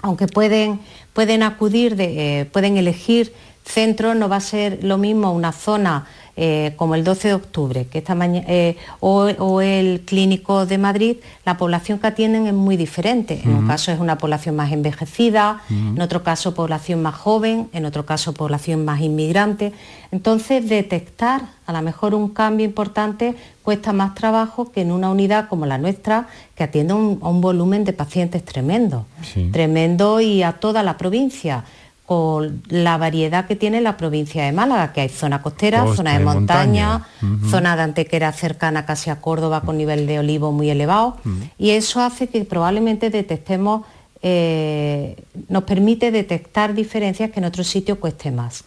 [0.00, 0.80] aunque pueden,
[1.12, 6.72] pueden acudir, eh, pueden elegir centro, no va a ser lo mismo una zona eh,
[6.74, 12.00] como el 12 de octubre, que esta eh, o, el clínico de Madrid, la población
[12.00, 13.40] que atienden es muy diferente.
[13.44, 17.84] En un caso es una población más envejecida, en otro caso población más joven, en
[17.84, 19.72] otro caso población más inmigrante.
[20.10, 25.48] Entonces detectar a lo mejor un cambio importante cuesta más trabajo que en una unidad
[25.48, 29.06] como la nuestra, que atiende a un volumen de pacientes tremendo,
[29.52, 31.64] tremendo y a toda la provincia
[32.06, 36.24] con la variedad que tiene la provincia de Málaga, que hay zona costera, zona de
[36.24, 37.06] montaña,
[37.48, 41.16] zona de antequera cercana casi a Córdoba con nivel de olivo muy elevado,
[41.56, 43.86] y eso hace que probablemente detectemos,
[44.20, 45.16] eh,
[45.48, 48.64] nos permite detectar diferencias que en otros sitios cueste más.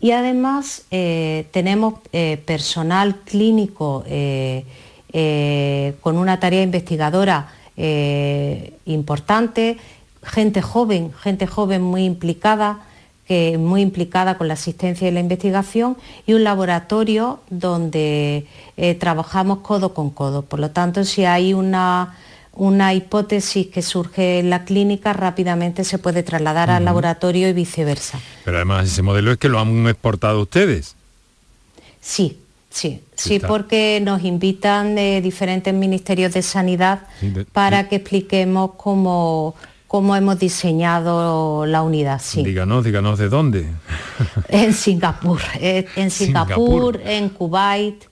[0.00, 4.04] Y además eh, tenemos eh, personal clínico
[6.00, 7.48] con una tarea investigadora
[8.84, 9.78] importante,
[10.22, 12.80] gente joven, gente joven muy implicada,
[13.26, 19.58] que muy implicada con la asistencia y la investigación, y un laboratorio donde eh, trabajamos
[19.58, 20.42] codo con codo.
[20.42, 22.16] Por lo tanto, si hay una,
[22.52, 28.18] una hipótesis que surge en la clínica, rápidamente se puede trasladar al laboratorio y viceversa.
[28.44, 30.96] Pero además ese modelo es que lo han exportado ustedes.
[32.00, 32.36] Sí,
[32.70, 37.00] Sí, sí, porque nos invitan de diferentes ministerios de sanidad
[37.52, 39.56] para que expliquemos cómo,
[39.90, 42.20] cómo hemos diseñado la unidad.
[42.22, 42.44] Sí.
[42.44, 43.66] Díganos, díganos de dónde.
[44.48, 48.04] en Singapur, eh, en Singapur, en Kuwait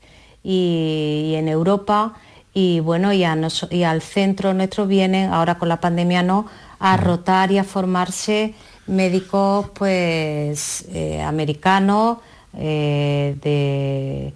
[0.43, 2.15] y, en Europa.
[2.53, 6.47] Y bueno, y, al centro nuestro vienen, ahora con la pandemia no,
[6.81, 8.55] a rotar y a formarse
[8.89, 12.19] médicos pues eh, americanos
[12.55, 14.33] eh,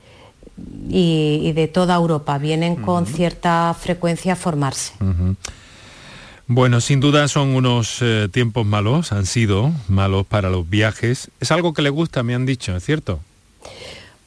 [0.88, 2.38] y, de toda Europa.
[2.38, 4.92] Vienen con cierta frecuencia a formarse.
[6.54, 11.30] Bueno, sin duda son unos eh, tiempos malos, han sido malos para los viajes.
[11.40, 13.20] Es algo que le gusta, me han dicho, ¿es cierto?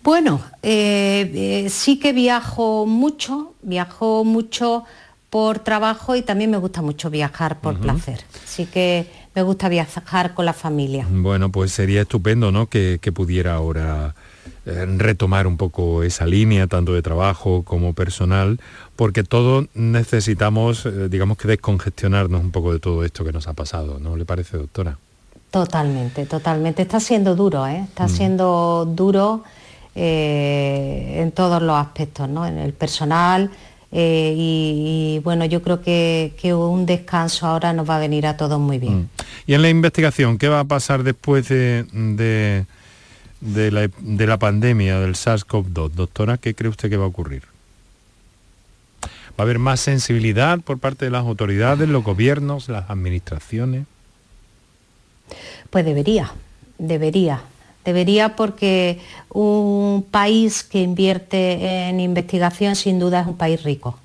[0.03, 4.85] Bueno, eh, eh, sí que viajo mucho, viajo mucho
[5.29, 8.23] por trabajo y también me gusta mucho viajar por placer.
[8.43, 11.05] Así que me gusta viajar con la familia.
[11.07, 12.65] Bueno, pues sería estupendo, ¿no?
[12.65, 14.15] Que, que pudiera ahora
[14.65, 18.59] retomar un poco esa línea, tanto de trabajo como personal,
[18.95, 23.53] porque todos necesitamos, eh, digamos que descongestionarnos un poco de todo esto que nos ha
[23.53, 24.97] pasado, ¿no le parece, doctora?
[25.51, 26.81] Totalmente, totalmente.
[26.81, 27.83] Está siendo duro, ¿eh?
[27.87, 28.09] Está mm.
[28.09, 29.43] siendo duro
[29.95, 32.45] eh, en todos los aspectos, ¿no?
[32.45, 33.51] En el personal,
[33.97, 38.77] y, bueno, yo creo que, un descanso ahora nos va a venir a todos muy
[38.77, 39.03] bien.
[39.03, 39.09] Mm.
[39.47, 42.65] Y en la investigación, ¿qué va a pasar después de, de,
[43.71, 45.91] la, de la pandemia del SARS-CoV-2?
[45.91, 47.43] Doctora, ¿qué cree usted que va a ocurrir?
[49.37, 53.85] ¿Va a haber más sensibilidad por parte de las autoridades, los gobiernos, las administraciones?
[55.69, 56.31] Pues debería,
[56.77, 57.41] debería.
[57.83, 63.99] Debería porque un país que invierte en investigación sin duda es un país rico.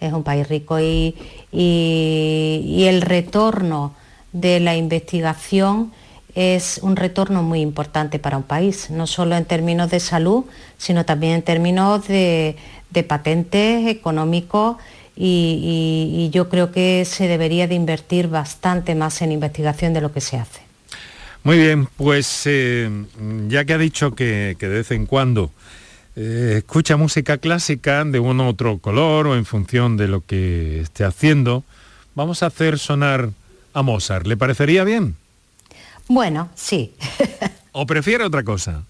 [0.00, 1.14] Es un país rico y,
[1.52, 3.94] y el retorno
[4.32, 5.92] de la investigación
[6.34, 10.44] es un retorno muy importante para un país, no solo en términos de salud,
[10.78, 12.56] sino también en términos de,
[13.06, 14.76] patentes económicos
[15.16, 20.20] y, yo creo que se debería de invertir bastante más en investigación de lo que
[20.20, 20.60] se hace.
[21.44, 22.88] Muy bien, pues eh,
[23.48, 25.50] ya que ha dicho que, de vez en cuando
[26.16, 31.04] eh, escucha música clásica de un otro color o en función de lo que esté
[31.04, 31.64] haciendo,
[32.14, 33.30] vamos a hacer sonar
[33.74, 34.26] a Mozart.
[34.26, 35.16] ¿Le parecería bien?
[36.08, 36.94] Bueno, sí.
[37.72, 38.84] ¿O prefiere otra cosa?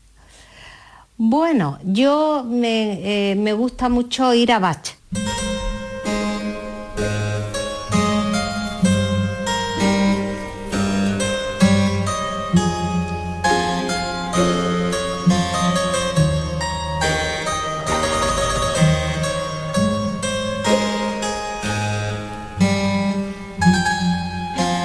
[1.16, 4.96] Bueno, yo me, eh, gusta mucho ir a Bach.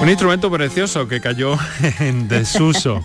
[0.08, 1.58] Un instrumento precioso que cayó
[2.00, 3.04] en desuso.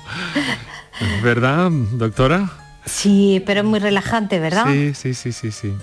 [1.22, 2.50] ¿Verdad, doctora?
[2.86, 4.68] Sí, pero es muy relajante, ¿verdad?
[4.72, 5.74] Sí, sí, sí, sí, sí.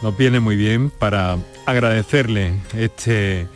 [0.00, 3.48] Nos viene muy bien para agradecerle este,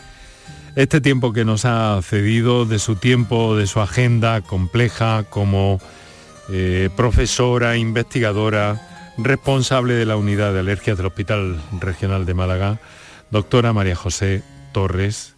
[0.74, 5.80] este tiempo que nos ha cedido, de su tiempo, de su agenda compleja como
[6.48, 12.80] eh, profesora, investigadora, responsable de la unidad de alergias del Hospital Regional de Málaga,
[13.30, 15.33] doctora María José Torres,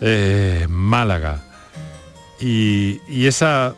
[0.00, 1.42] eh, Málaga.
[2.40, 3.74] y esa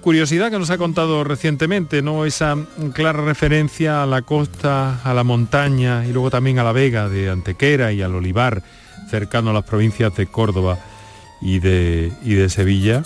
[0.00, 2.24] curiosidad que nos ha contado recientemente, ¿no?
[2.24, 2.56] Esa
[2.94, 7.30] clara referencia a la costa, a la montaña y luego también a la vega de
[7.30, 8.62] Antequera y al olivar
[9.10, 10.78] cercano a las provincias de Córdoba
[11.40, 13.02] y de, y de Sevilla,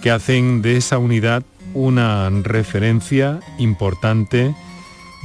[0.00, 1.42] que hacen de esa unidad
[1.74, 4.54] una referencia importante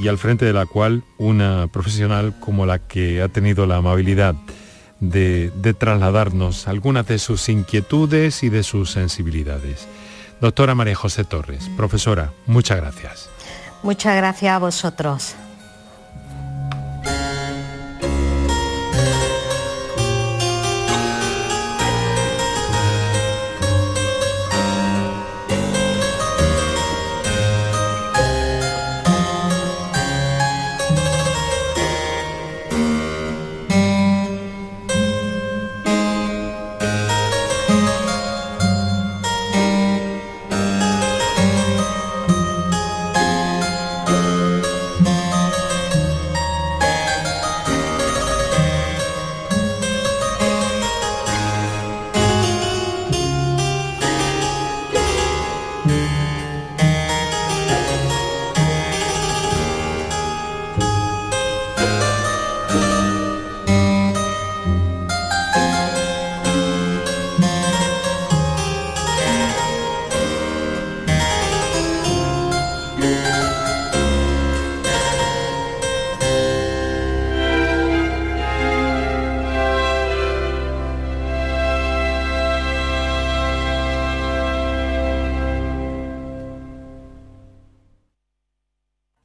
[0.00, 4.34] y al frente de la cual una profesional como la que ha tenido la amabilidad
[5.10, 9.86] de, trasladarnos algunas de sus inquietudes y de sus sensibilidades.
[10.40, 13.30] Doctora María José Torres, profesora, muchas gracias.
[13.82, 15.34] Muchas gracias a vosotros.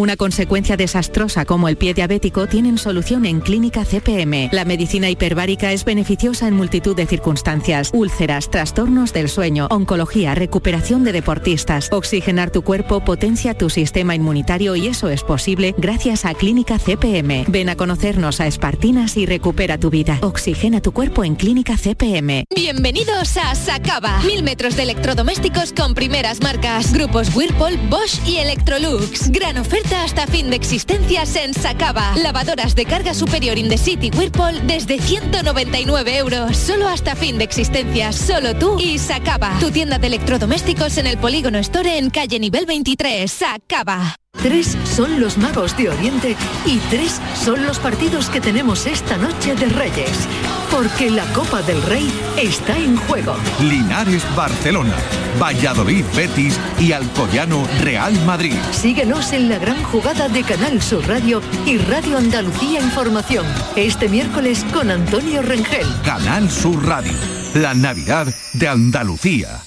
[0.00, 4.48] Una consecuencia desastrosa como el pie diabético tienen solución en Clínica CPM.
[4.50, 7.90] La medicina hiperbárica es beneficiosa en multitud de circunstancias.
[7.92, 11.90] Úlceras, trastornos del sueño, oncología, recuperación de deportistas.
[11.92, 17.44] Oxigenar tu cuerpo potencia tu sistema inmunitario y eso es posible gracias a Clínica CPM.
[17.48, 20.18] Ven a conocernos a Espartinas y recupera tu vida.
[20.22, 22.46] Oxigena tu cuerpo en Clínica CPM.
[22.56, 24.22] Bienvenidos a Sacaba.
[24.22, 26.94] Mil metros de electrodomésticos con primeras marcas.
[26.94, 29.30] Grupos Whirlpool, Bosch y Electrolux.
[29.30, 32.12] Gran oferta hasta fin de existencias en Sacaba.
[32.16, 36.56] Lavadoras de carga superior in the city Whirlpool desde 199 euros.
[36.56, 38.16] Solo hasta fin de existencias.
[38.16, 39.56] Solo tú y Sacaba.
[39.60, 43.30] Tu tienda de electrodomésticos en el Polígono Store en calle nivel 23.
[43.30, 44.19] Sacaba.
[44.42, 49.54] Tres son los magos de Oriente y tres son los partidos que tenemos esta noche
[49.54, 50.26] de Reyes.
[50.70, 52.10] Porque la Copa del Rey
[52.40, 53.36] está en juego.
[53.60, 54.94] Linares Barcelona,
[55.38, 58.54] Valladolid Betis y Alcoyano Real Madrid.
[58.72, 63.44] Síguenos en la gran jugada de Canal Sur Radio y Radio Andalucía Información.
[63.76, 65.86] Este miércoles con Antonio Rengel.
[66.02, 67.12] Canal Sur Radio,
[67.54, 69.60] la Navidad de Andalucía.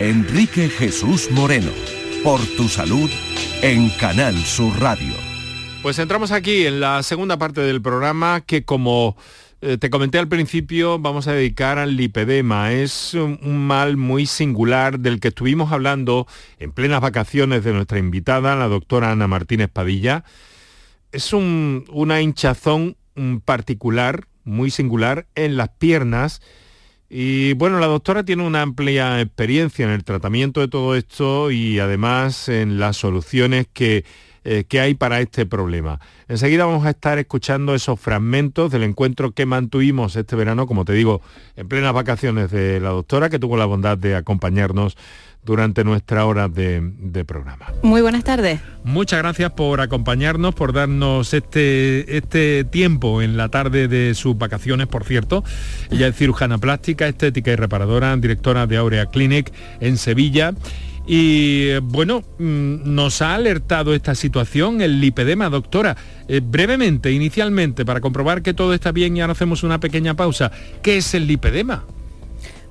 [0.00, 1.70] Enrique Jesús Moreno,
[2.22, 3.10] por tu salud
[3.62, 5.12] en Canal Sur Radio.
[5.82, 9.16] Pues entramos aquí en la segunda parte del programa que como
[9.60, 12.72] eh, te comenté al principio vamos a dedicar al lipedema.
[12.72, 16.28] Es un, mal muy singular del que estuvimos hablando
[16.60, 20.24] en plenas vacaciones de nuestra invitada, la doctora Ana Martínez Padilla.
[21.10, 22.96] Es un, una hinchazón
[23.44, 26.40] particular, muy singular, en las piernas.
[27.14, 31.78] Y bueno, la doctora tiene una amplia experiencia en el tratamiento de todo esto y
[31.78, 34.06] además en las soluciones que,
[34.44, 36.00] eh, que, hay para este problema.
[36.26, 40.94] Enseguida vamos a estar escuchando esos fragmentos del encuentro que mantuvimos este verano, como te
[40.94, 41.20] digo,
[41.54, 44.96] en plenas vacaciones de la doctora, que tuvo la bondad de acompañarnos
[45.44, 47.66] durante nuestra hora de, de, programa.
[47.82, 48.60] Muy buenas tardes.
[48.84, 54.86] Muchas gracias por acompañarnos, por darnos este, este tiempo en la tarde de sus vacaciones,
[54.86, 55.42] por cierto.
[55.90, 60.54] Ella es cirujana plástica, estética y reparadora, directora de Aurea Clinic en Sevilla.
[61.06, 65.96] Y bueno, nos ha alertado esta situación, el lipedema, doctora.
[66.28, 70.52] Eh, brevemente, inicialmente, para comprobar que todo está bien y ahora hacemos una pequeña pausa,
[70.82, 71.84] ¿qué es el lipedema?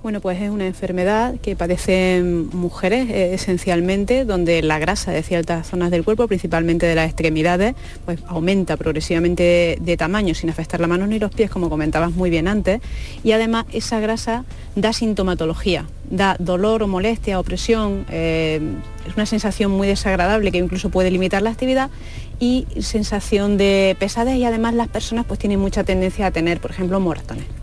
[0.04, 5.68] Bueno, pues es una enfermedad que padecen mujeres eh, esencialmente, donde la grasa de ciertas
[5.68, 7.76] zonas del cuerpo, principalmente de las extremidades,
[8.06, 12.32] pues aumenta progresivamente de, tamaño sin afectar la mano ni los pies, como comentabas muy
[12.32, 12.82] bien antes,
[13.24, 14.44] y además esa grasa
[14.76, 18.60] da sintomatología, da dolor o molestia, opresión, eh,
[19.08, 21.92] es una sensación muy desagradable que incluso puede limitar la actividad
[22.40, 24.38] y sensación de pesadez.
[24.38, 27.61] Y además las personas pues tienen mucha tendencia a tener, por ejemplo, moratones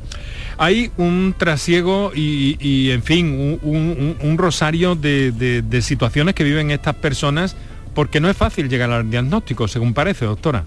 [0.59, 7.57] hay un trasiego y, en fin, un, rosario de, situaciones que viven estas personas
[7.95, 10.67] porque no es fácil llegar al diagnóstico, según parece, doctora.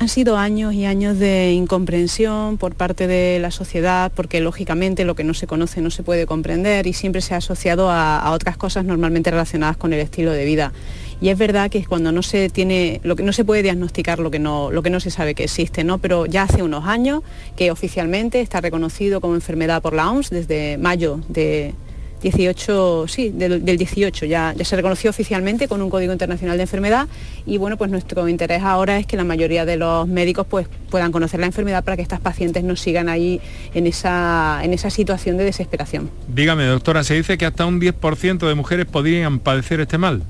[0.00, 5.16] Han sido años y años de incomprensión por parte de la sociedad, porque lógicamente lo
[5.16, 8.56] que no se conoce no se puede comprender y siempre se ha asociado a, otras
[8.56, 10.72] cosas normalmente relacionadas con el estilo de vida.
[11.20, 14.30] Y es verdad que cuando no se tiene, lo que no se puede diagnosticar lo
[14.30, 15.98] que no, lo que no se sabe que existe, ¿no?
[15.98, 17.24] Pero ya hace unos años
[17.56, 21.74] que oficialmente está reconocido como enfermedad por la OMS desde mayo de,
[22.20, 27.08] 18, sí, del, 18 ya, ya se reconoció oficialmente con un Código Internacional de Enfermedad
[27.46, 31.12] y bueno, pues nuestro interés ahora es que la mayoría de los médicos pues puedan
[31.12, 33.40] conocer la enfermedad para que estas pacientes no sigan ahí
[33.74, 36.10] en esa, en esa situación de desesperación.
[36.28, 40.22] Dígame, doctora, se dice que hasta un 10% de mujeres podrían padecer este mal.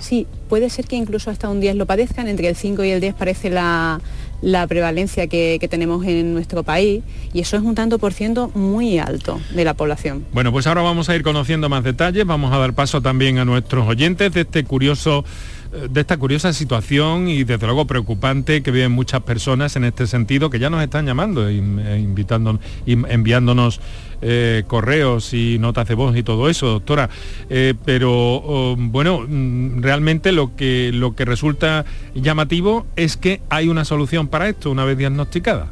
[0.00, 3.00] Sí, puede ser que incluso hasta un 10 lo padezcan, entre el 5 y el
[3.00, 4.00] 10 parece la,
[4.42, 8.98] la prevalencia que, tenemos en nuestro país y eso es un tanto por ciento muy
[8.98, 10.24] alto de la población.
[10.32, 13.44] Bueno, pues ahora vamos a ir conociendo más detalles, vamos a dar paso también a
[13.44, 15.24] nuestros oyentes de este curioso
[15.70, 20.50] de esta curiosa situación y desde luego preocupante que viven muchas personas en este sentido
[20.50, 23.80] que ya nos están llamando e invitándonos, enviándonos
[24.22, 27.08] eh, correos y notas de voz y todo eso, doctora.
[27.48, 33.68] Eh, pero oh, bueno, mm, realmente lo que, lo que resulta llamativo es que hay
[33.68, 35.68] una solución para esto una vez diagnosticada.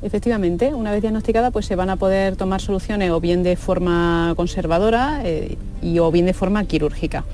[0.00, 4.32] Efectivamente, una vez diagnosticada pues se van a poder tomar soluciones o bien de forma
[4.34, 7.24] conservadora eh, y o bien de forma quirúrgica.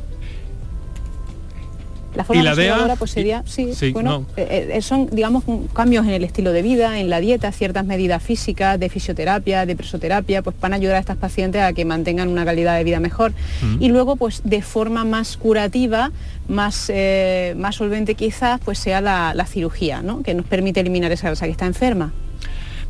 [2.14, 5.44] La forma ¿Y pues sería, sí, bueno, eh, eh, son, digamos,
[5.74, 9.76] cambios en el estilo de vida, en la dieta, ciertas medidas físicas, de fisioterapia, de
[9.76, 12.98] presoterapia, pues van a ayudar a estas pacientes a que mantengan una calidad de vida
[12.98, 13.32] mejor.
[13.62, 13.82] Mm.
[13.82, 16.10] Y luego, pues de forma más curativa,
[16.48, 20.22] más, eh, más solvente quizás, pues sea la, cirugía, ¿no?
[20.22, 22.12] Que nos permite eliminar esa grasa que está enferma.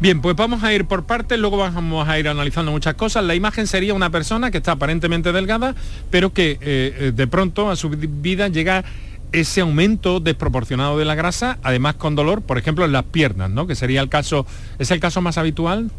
[0.00, 3.24] Bien, pues vamos a ir por partes, luego vamos a ir analizando muchas cosas.
[3.24, 5.74] La imagen sería una persona que está aparentemente delgada,
[6.08, 8.84] pero que de pronto a su vida llega
[9.32, 13.66] ese aumento desproporcionado de la grasa, además con dolor, por ejemplo, en las piernas, ¿no?
[13.66, 14.46] Que sería el caso,
[14.78, 15.90] ¿es el caso más habitual?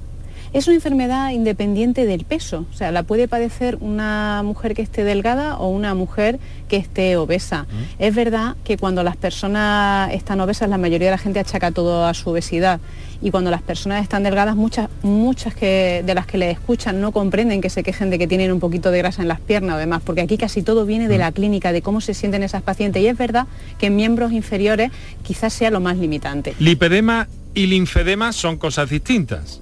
[0.52, 5.04] Es una enfermedad independiente del peso, o sea, la puede padecer una mujer que esté
[5.04, 7.68] delgada o una mujer que esté obesa.
[8.00, 12.04] Es verdad que cuando las personas están obesas, la mayoría de la gente achaca todo
[12.04, 12.80] a su obesidad
[13.22, 17.12] y cuando las personas están delgadas, muchas, muchas que, de las que les escuchan no
[17.12, 19.78] comprenden que se quejen de que tienen un poquito de grasa en las piernas o
[19.78, 23.02] demás, porque aquí casi todo viene de la clínica, de cómo se sienten esas pacientes
[23.02, 23.48] y es verdad
[23.78, 24.92] que en miembros inferiores
[25.24, 26.56] quizás sea lo más limitante.
[26.60, 29.62] Lipedema y linfedema son cosas distintas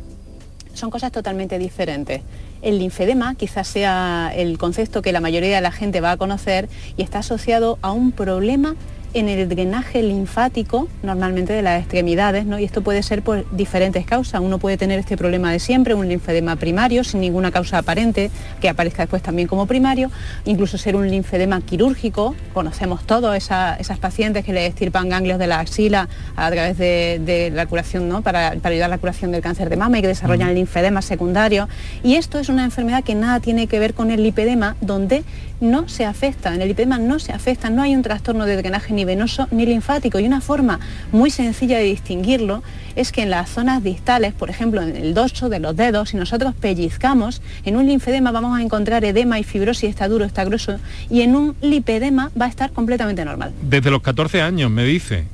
[0.78, 2.22] son cosas totalmente diferentes.
[2.62, 6.70] El linfedema quizás sea el concepto que la mayoría de la gente va a conocer
[6.96, 8.76] y está asociado a un problema
[9.14, 12.60] en el drenaje linfático, normalmente de las extremidades, ¿no?
[12.60, 14.42] y esto puede ser por diferentes causas.
[14.42, 18.30] Uno puede tener este problema de siempre, un linfedema primario, sin ninguna causa aparente,
[18.62, 20.12] que aparezca después también como primario,
[20.46, 25.60] incluso ser un linfedema quirúrgico, conocemos todos esas pacientes que le estirpan ganglios de la
[25.60, 28.22] axila a través de, la curación, ¿no?
[28.22, 31.68] para, ayudar a la curación del cáncer de mama y que desarrollan linfedema secundario.
[32.04, 35.24] Y esto es una enfermedad que nada tiene que ver con el lipedema, donde
[35.60, 38.94] no se afecta, en el lipedema no se afecta, no hay un trastorno de drenaje
[38.94, 40.20] ni venoso ni linfático.
[40.20, 40.80] Y una forma
[41.12, 42.64] muy sencilla de distinguirlo
[42.96, 46.18] es que en las zonas distales, por ejemplo en el dorso de los dedos, si
[46.18, 50.80] nosotros pellizcamos, en un linfedema vamos a encontrar edema y fibrosis, está duro, está grueso,
[51.10, 53.52] y en un lipedema va a estar completamente normal.
[53.62, 55.26] Desde los 14 años, me dice.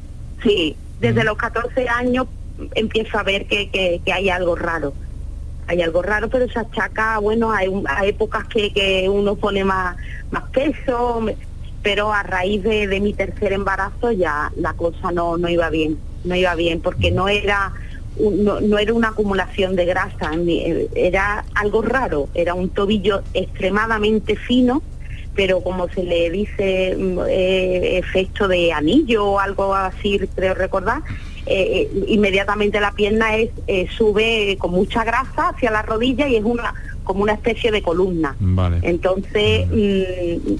[0.43, 2.27] Sí, desde los 14 años
[2.75, 4.93] empiezo a ver que hay algo raro
[5.67, 7.69] hay algo raro, pero se achaca, bueno, hay,
[8.05, 9.95] épocas que, uno pone más,
[10.31, 11.25] más peso,
[11.81, 16.35] pero a raíz de, mi tercer embarazo ya la cosa no, no iba bien, no
[16.35, 17.73] iba bien, porque no era,
[18.19, 20.31] no, era una acumulación de grasa,
[20.95, 24.81] era algo raro, era un tobillo extremadamente fino,
[25.35, 31.01] pero como se le dice mm, eh, efecto de anillo o algo así, creo recordar,
[31.45, 36.35] eh, eh, inmediatamente la pierna es, eh, sube con mucha grasa hacia la rodilla y
[36.35, 36.73] es una
[37.03, 38.35] como una especie de columna.
[38.81, 40.53] Entonces, mm,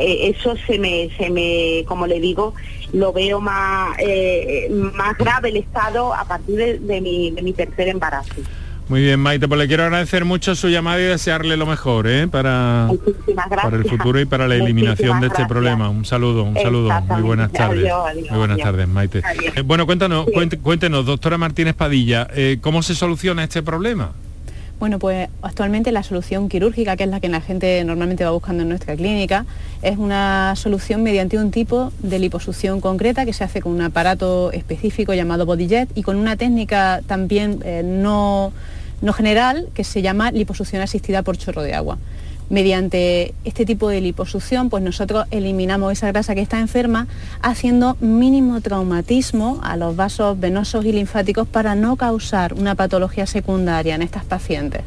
[0.00, 2.54] eso se me, se me, como le digo,
[2.92, 3.98] lo veo más,
[4.94, 8.36] más grave el estado a partir de mi tercer embarazo.
[8.90, 12.26] Muy bien, Maite, pues le quiero agradecer mucho su llamada y desearle lo mejor ¿eh?
[12.26, 12.88] para,
[13.62, 15.88] para el futuro y para la eliminación de este problema.
[15.88, 17.00] Un saludo, un saludo.
[17.02, 17.88] Muy buenas tardes.
[18.30, 19.22] Muy buenas tardes, Maite.
[19.54, 20.26] Eh, bueno, cuéntanos,
[20.60, 24.10] cuéntenos, doctora Martínez Padilla, eh, ¿cómo se soluciona este problema?
[24.80, 28.64] Bueno, pues actualmente la solución quirúrgica, que es la que la gente normalmente va buscando
[28.64, 29.46] en nuestra clínica,
[29.82, 34.50] es una solución mediante un tipo de liposucción concreta que se hace con un aparato
[34.50, 37.60] específico llamado BodyJet y con una técnica también
[38.02, 38.52] no
[39.00, 41.98] no general que se llama liposucción asistida por chorro de agua.
[42.50, 47.06] Mediante este tipo de liposucción, pues nosotros eliminamos esa grasa que está enferma
[47.42, 53.94] haciendo mínimo traumatismo a los vasos venosos y linfáticos para no causar una patología secundaria
[53.94, 54.82] en estas pacientes.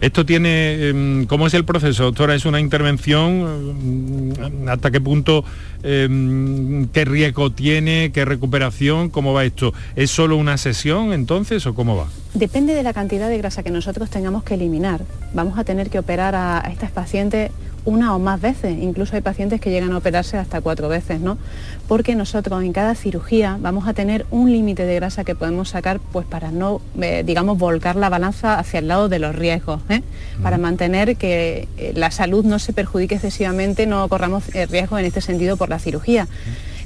[0.00, 2.34] Esto tiene, em, ¿cómo es el proceso, doctora?
[2.34, 4.34] ¿Es una intervención?
[4.42, 5.44] Em, ¿Hasta qué punto,
[5.82, 9.08] em, qué riesgo tiene, qué recuperación?
[9.08, 9.72] ¿Cómo va esto?
[9.96, 12.08] ¿Es solo una sesión entonces o cómo va?
[12.34, 15.00] Depende de la cantidad de grasa que nosotros tengamos que eliminar.
[15.32, 17.50] Vamos a tener que operar a estas pacientes
[17.88, 21.38] una o más veces, incluso hay pacientes que llegan a operarse hasta cuatro veces, ¿no?
[21.86, 25.98] Porque nosotros en cada cirugía vamos a tener un límite de grasa que podemos sacar
[25.98, 30.02] pues para no, eh, digamos, volcar la balanza hacia el lado de los riesgos, ¿eh?
[30.42, 35.22] para mantener que eh, la salud no se perjudique excesivamente, no corramos riesgos en este
[35.22, 36.28] sentido por la cirugía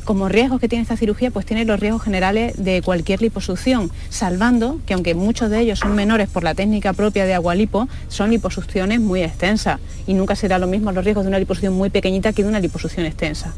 [0.05, 4.80] como riesgos que tiene esta cirugía, pues tiene los riesgos generales de cualquier liposucción, salvando
[4.86, 9.00] que aunque muchos de ellos son menores por la técnica propia de agualipo, son liposucciones
[9.00, 12.42] muy extensas y nunca será lo mismo los riesgos de una liposucción muy pequeñita que
[12.42, 13.55] de una liposucción extensa.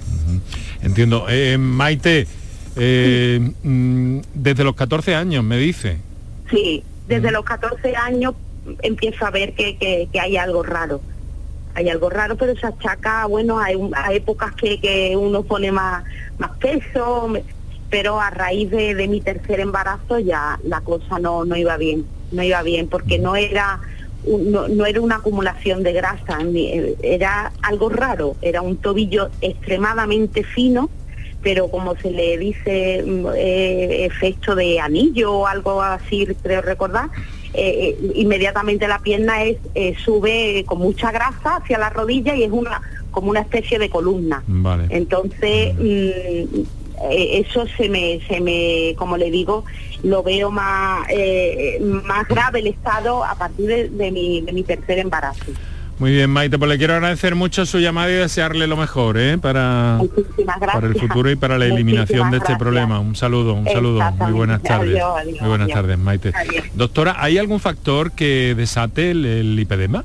[0.82, 1.26] Entiendo.
[1.28, 2.26] Eh, Maite,
[2.76, 5.98] eh, mm, desde los 14 años, me dice.
[6.50, 8.34] Sí, desde los 14 años
[8.82, 11.00] empiezo a ver que hay algo raro
[11.74, 13.76] hay algo raro, pero se achaca, bueno, hay,
[14.12, 16.04] épocas que, uno pone más,
[16.38, 17.32] más peso,
[17.90, 22.42] pero a raíz de, mi tercer embarazo ya la cosa no, no iba bien, no
[22.42, 23.80] iba bien, porque no era,
[24.26, 26.38] no, era una acumulación de grasa,
[27.02, 30.90] era algo raro, era un tobillo extremadamente fino,
[31.42, 37.10] pero como se le dice mm, eh, efecto de anillo o algo así, creo recordar,
[37.54, 42.42] eh, eh, inmediatamente la pierna es, eh, sube con mucha grasa hacia la rodilla y
[42.42, 42.80] es una
[43.10, 44.42] como una especie de columna.
[44.88, 46.62] Entonces, mm,
[47.10, 49.64] eso se me, se me, como le digo,
[50.02, 51.06] lo veo más,
[51.80, 55.52] más grave el estado a partir de mi, de mi tercer embarazo.
[55.98, 59.38] Muy bien, Maite, pues le quiero agradecer mucho su llamada y desearle lo mejor ¿eh?
[59.38, 60.00] para,
[60.72, 62.98] para el futuro y para la eliminación de este problema.
[62.98, 64.00] Un saludo, un saludo.
[64.18, 65.00] Muy buenas tardes.
[65.40, 66.32] Muy buenas tardes, Maite.
[66.74, 70.04] Doctora, ¿hay algún factor que desate el, lipedema?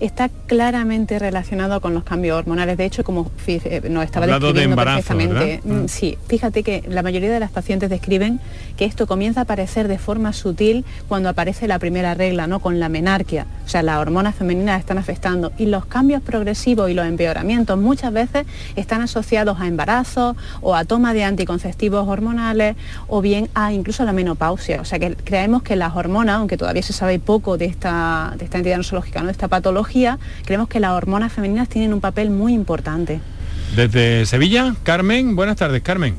[0.00, 2.76] Está claramente relacionado con los cambios hormonales.
[2.76, 7.40] De hecho, como eh, nos estaba describiendo perfectamente, mm, sí, fíjate que la mayoría de
[7.40, 8.40] las pacientes describen
[8.76, 12.60] que esto comienza a aparecer de forma sutil cuando aparece la primera regla, ¿no?
[12.60, 13.46] Con la menarquia.
[13.64, 18.12] O sea, las hormonas femeninas están afectando y los cambios progresivos y los empeoramientos muchas
[18.12, 22.76] veces están asociados a embarazos o a toma de anticonceptivos hormonales
[23.08, 24.80] o bien a incluso la menopausia.
[24.80, 28.44] O sea que creemos que las hormonas, aunque todavía se sabe poco de esta, de
[28.44, 29.26] esta entidad nosológica, ¿no?
[29.26, 29.83] de esta patología,
[30.44, 33.20] creemos que las hormonas femeninas tienen un papel muy importante.
[33.76, 36.16] Desde Sevilla, Carmen, buenas tardes, Carmen.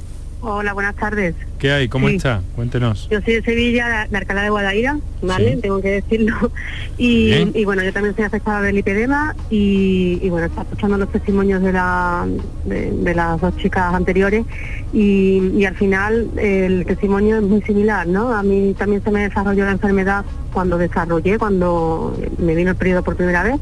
[0.48, 1.34] Hola, buenas tardes.
[1.58, 1.88] ¿Qué hay?
[1.88, 2.39] ¿Cómo está?
[2.56, 3.10] Cuéntenos.
[3.10, 5.58] Yo soy de Sevilla, de Alcalá de Guadaira, ¿vale?
[5.58, 6.52] Tengo que decirlo.
[6.98, 11.74] Y, bueno, yo también soy afectada del lipedema y, bueno, está escuchando los testimonios de,
[11.74, 12.26] la,
[12.64, 14.46] de, las dos chicas anteriores
[14.93, 18.32] y, al final el testimonio es muy similar, ¿no?
[18.32, 20.24] A mí también se me desarrolló la enfermedad
[20.54, 23.60] cuando desarrollé, cuando me vino el periodo por primera vez.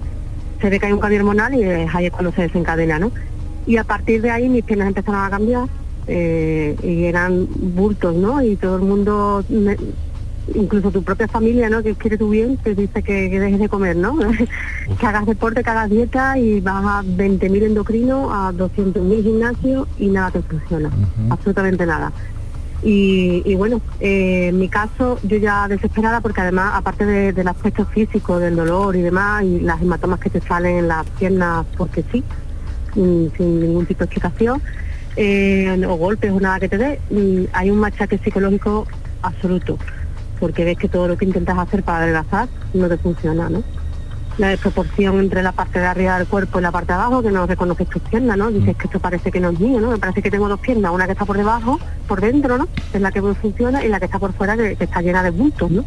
[0.61, 3.11] Se ve que hay un cambio hormonal y es ahí cuando se desencadena, ¿no?
[3.65, 5.67] Y a partir de ahí mis piernas empezaron a cambiar
[6.07, 8.41] eh, y eran bultos, ¿no?
[8.41, 9.43] Y todo el mundo,
[10.53, 11.81] incluso tu propia familia, ¿no?
[11.81, 14.17] Que quiere tu bien, te dice que, dejes de comer, ¿no?
[14.99, 20.07] que hagas deporte, que hagas dieta y vas a 20.000 endocrinos, a 200.000 gimnasios y
[20.07, 20.91] nada te funciona,
[21.29, 22.11] absolutamente nada.
[22.85, 28.39] Y, bueno, eh, en mi caso yo ya desesperada porque además, aparte del aspecto físico,
[28.39, 32.21] del dolor y demás, y las hematomas que te salen en las piernas porque sí,
[32.93, 34.61] sin, sin ningún tipo de explicación,
[35.15, 38.87] eh, o golpes o nada que te dé, mm, hay un machaque psicológico
[39.21, 39.77] absoluto,
[40.39, 43.63] porque ves que todo lo que intentas hacer para adelgazar no te funciona, ¿no?
[44.37, 47.29] La desproporción entre la parte de arriba del cuerpo y la parte de abajo, que
[47.29, 48.49] no reconoces tus piernas, ¿no?
[48.49, 49.91] Dices que esto parece que no es mío, ¿no?
[49.91, 52.67] Me parece que tengo dos piernas, una que está por debajo, por dentro, ¿no?
[52.91, 55.69] Es la que funciona, y la que está por fuera, que, está llena de bultos,
[55.69, 55.85] ¿no?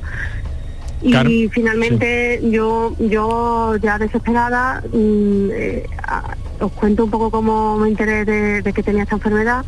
[1.02, 5.86] Y finalmente yo yo ya desesperada mm, eh,
[6.60, 9.64] os cuento un poco cómo me enteré de, que tenía esta enfermedad.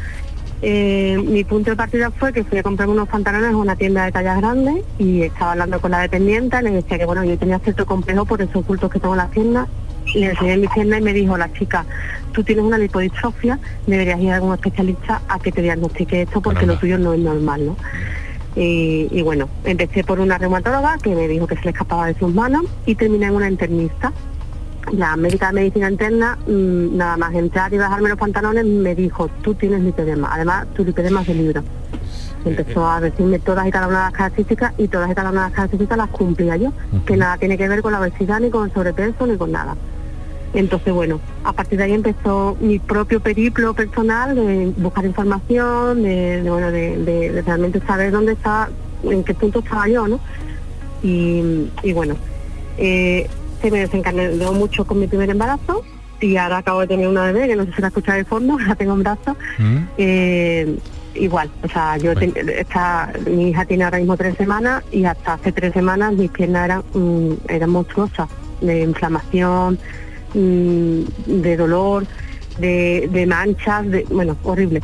[0.61, 4.05] Eh, mi punto de partida fue que fui a comprar unos pantalones en una tienda
[4.05, 7.61] de tallas grandes y estaba hablando con la dependiente, le decía que bueno, yo tenía
[7.61, 9.69] cierto complejo por esos ocultos que tengo en las piernas,
[10.15, 11.85] y le enseñé mi pierna y me dijo la chica,
[12.33, 16.67] tú tienes una lipodistrofia, deberías ir a algún especialista a que te diagnostique esto porque
[16.67, 17.77] lo tuyo no es normal, ¿no?
[18.57, 22.35] Y, bueno, empecé por una reumatóloga que me dijo que se le escapaba de sus
[22.35, 24.13] manos y terminé en una internista.
[24.93, 29.29] La médica de medicina interna, mm, nada más entrar y bajarme los pantalones, me dijo,
[29.43, 31.63] tú tienes lipedema, además tu lipedema es de libro.
[32.45, 35.43] Empezó a decirme todas y cada una de las características y todas y cada una
[35.43, 36.73] de las características las cumplía yo,
[37.05, 39.77] que nada tiene que ver con la obesidad, ni con el sobrepeso, ni con nada.
[40.55, 46.43] Entonces, bueno, a partir de ahí empezó mi propio periplo personal de buscar información, de,
[46.49, 48.71] bueno, de, realmente saber dónde está,
[49.05, 50.21] en qué punto estaba yo, ¿no?
[51.03, 52.17] Y, bueno,
[52.79, 53.29] eh,
[53.61, 55.85] se me desencadenó mucho con mi primer embarazo
[56.21, 58.59] y ahora acabo de tener una bebé, que no sé si la escucha de fondo,
[58.67, 59.37] la tengo en brazos.
[59.59, 59.77] Mm.
[59.99, 60.79] Eh,
[61.15, 65.53] igual, o sea, yo esta, mi hija tiene ahora mismo tres semanas y hasta hace
[65.53, 68.29] tres semanas mis piernas eran, mm, eran monstruosas,
[68.61, 69.79] de inflamación,
[70.35, 72.07] de dolor,
[72.59, 74.83] de, de manchas, de, bueno, horrible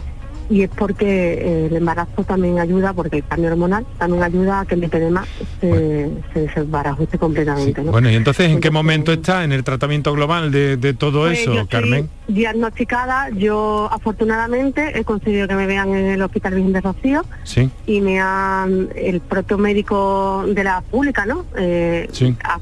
[0.51, 4.66] y es porque eh, el embarazo también ayuda, porque el cambio hormonal también ayuda a
[4.66, 5.24] que el lipedema
[5.61, 7.80] se, se, completamente.
[7.80, 11.66] Bueno, y entonces, ¿en qué momento está en el tratamiento global de, todo pues eso,
[11.68, 12.09] Carmen?
[12.28, 17.70] Diagnosticada, yo afortunadamente he conseguido que me vean en el Hospital Virgen de Rocío sí.
[17.86, 21.45] y me han, el propio médico de la pública, ¿no?
[21.57, 22.09] Eh,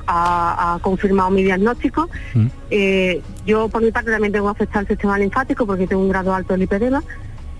[0.06, 2.08] ha, confirmado mi diagnóstico.
[2.34, 2.46] Mm.
[2.70, 6.34] Eh, yo por mi parte también tengo afectado el sistema linfático porque tengo un grado
[6.34, 7.02] alto de lipedema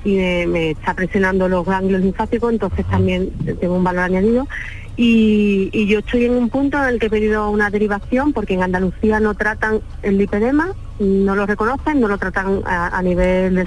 [0.05, 3.31] y me, está presionando los ganglios linfáticos, entonces también
[3.61, 4.49] tengo un valor añadido.
[4.97, 8.63] Y, yo estoy en un punto en el que he pedido una derivación porque en
[8.63, 13.67] Andalucía no tratan el lipedema, no lo reconocen, no lo tratan a, nivel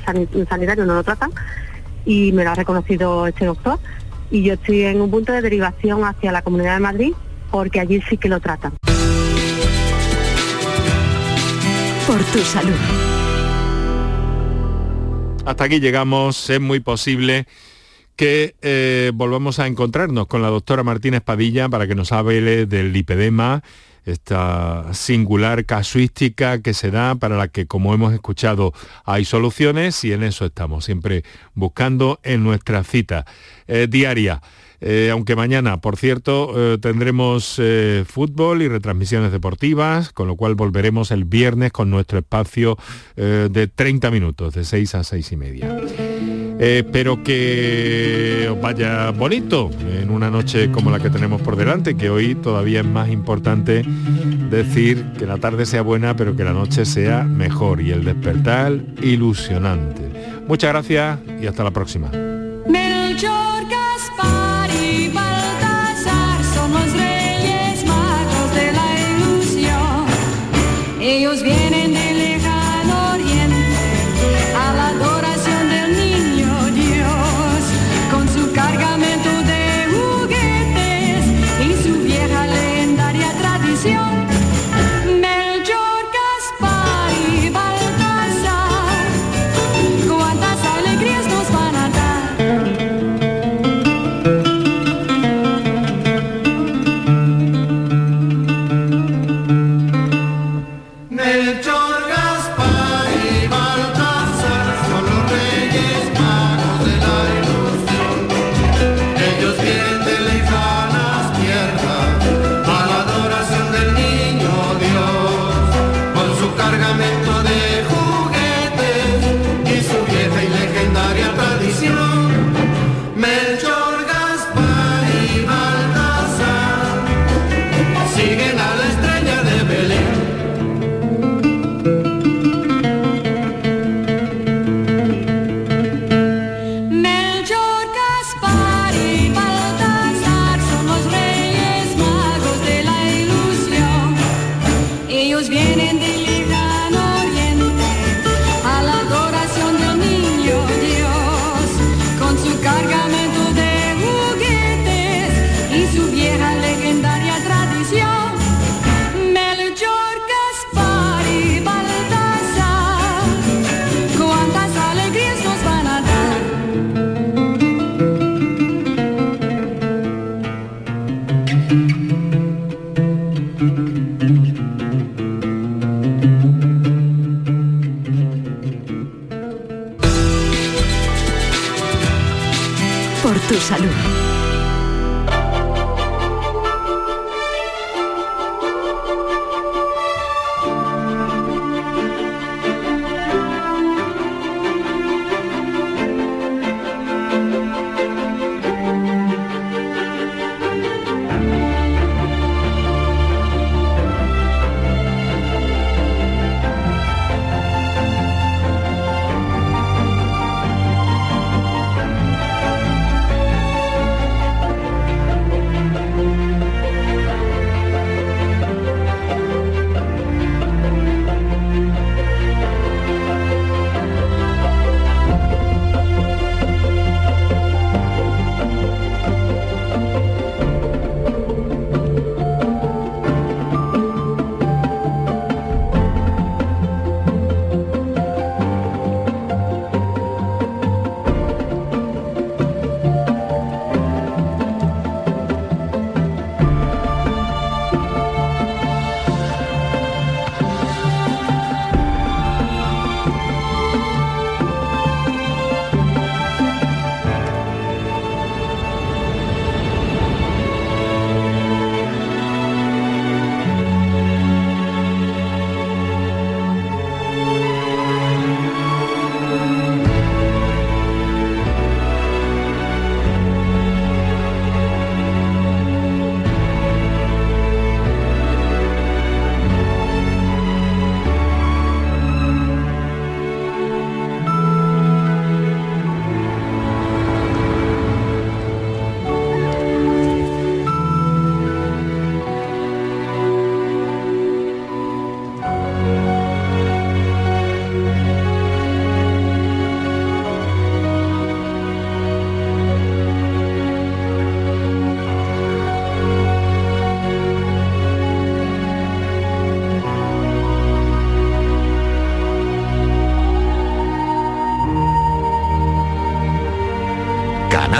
[0.50, 1.32] sanitario, no lo tratan
[2.06, 3.80] y me lo ha reconocido este doctor.
[4.30, 7.14] Y yo estoy en un punto de derivación hacia la Comunidad de Madrid
[7.52, 8.74] porque allí sí que lo tratan.
[12.08, 13.25] Por tu salud.
[15.46, 17.46] Hasta aquí llegamos, es muy posible
[18.16, 22.92] que eh, volvamos a encontrarnos con la doctora Martínez Padilla para que nos hable del
[22.92, 23.62] lipedema,
[24.06, 28.74] esta singular casuística que se da para la que, como hemos escuchado,
[29.04, 31.24] hay soluciones y en eso estamos, siempre
[31.54, 33.26] buscando en nuestra cita
[33.68, 34.42] eh, diaria.
[34.88, 40.54] Eh, aunque mañana, por cierto, eh, tendremos eh, fútbol y retransmisiones deportivas, con lo cual
[40.54, 42.78] volveremos el viernes con nuestro espacio
[43.16, 45.78] de 30 minutos, de 6 a 6 y media.
[46.60, 52.12] espero que os vaya bonito en una noche como la que tenemos por delante, que
[52.12, 53.84] hoy todavía es más importante
[54.52, 58.80] decir que la tarde sea buena, pero que la noche sea mejor y el despertar
[59.02, 60.04] ilusionante.
[60.48, 62.12] Muchas gracias y hasta la próxima.
[71.08, 71.65] Ellos vienen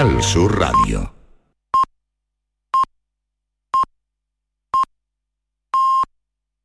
[0.06, 1.05] Canal Sur Radio.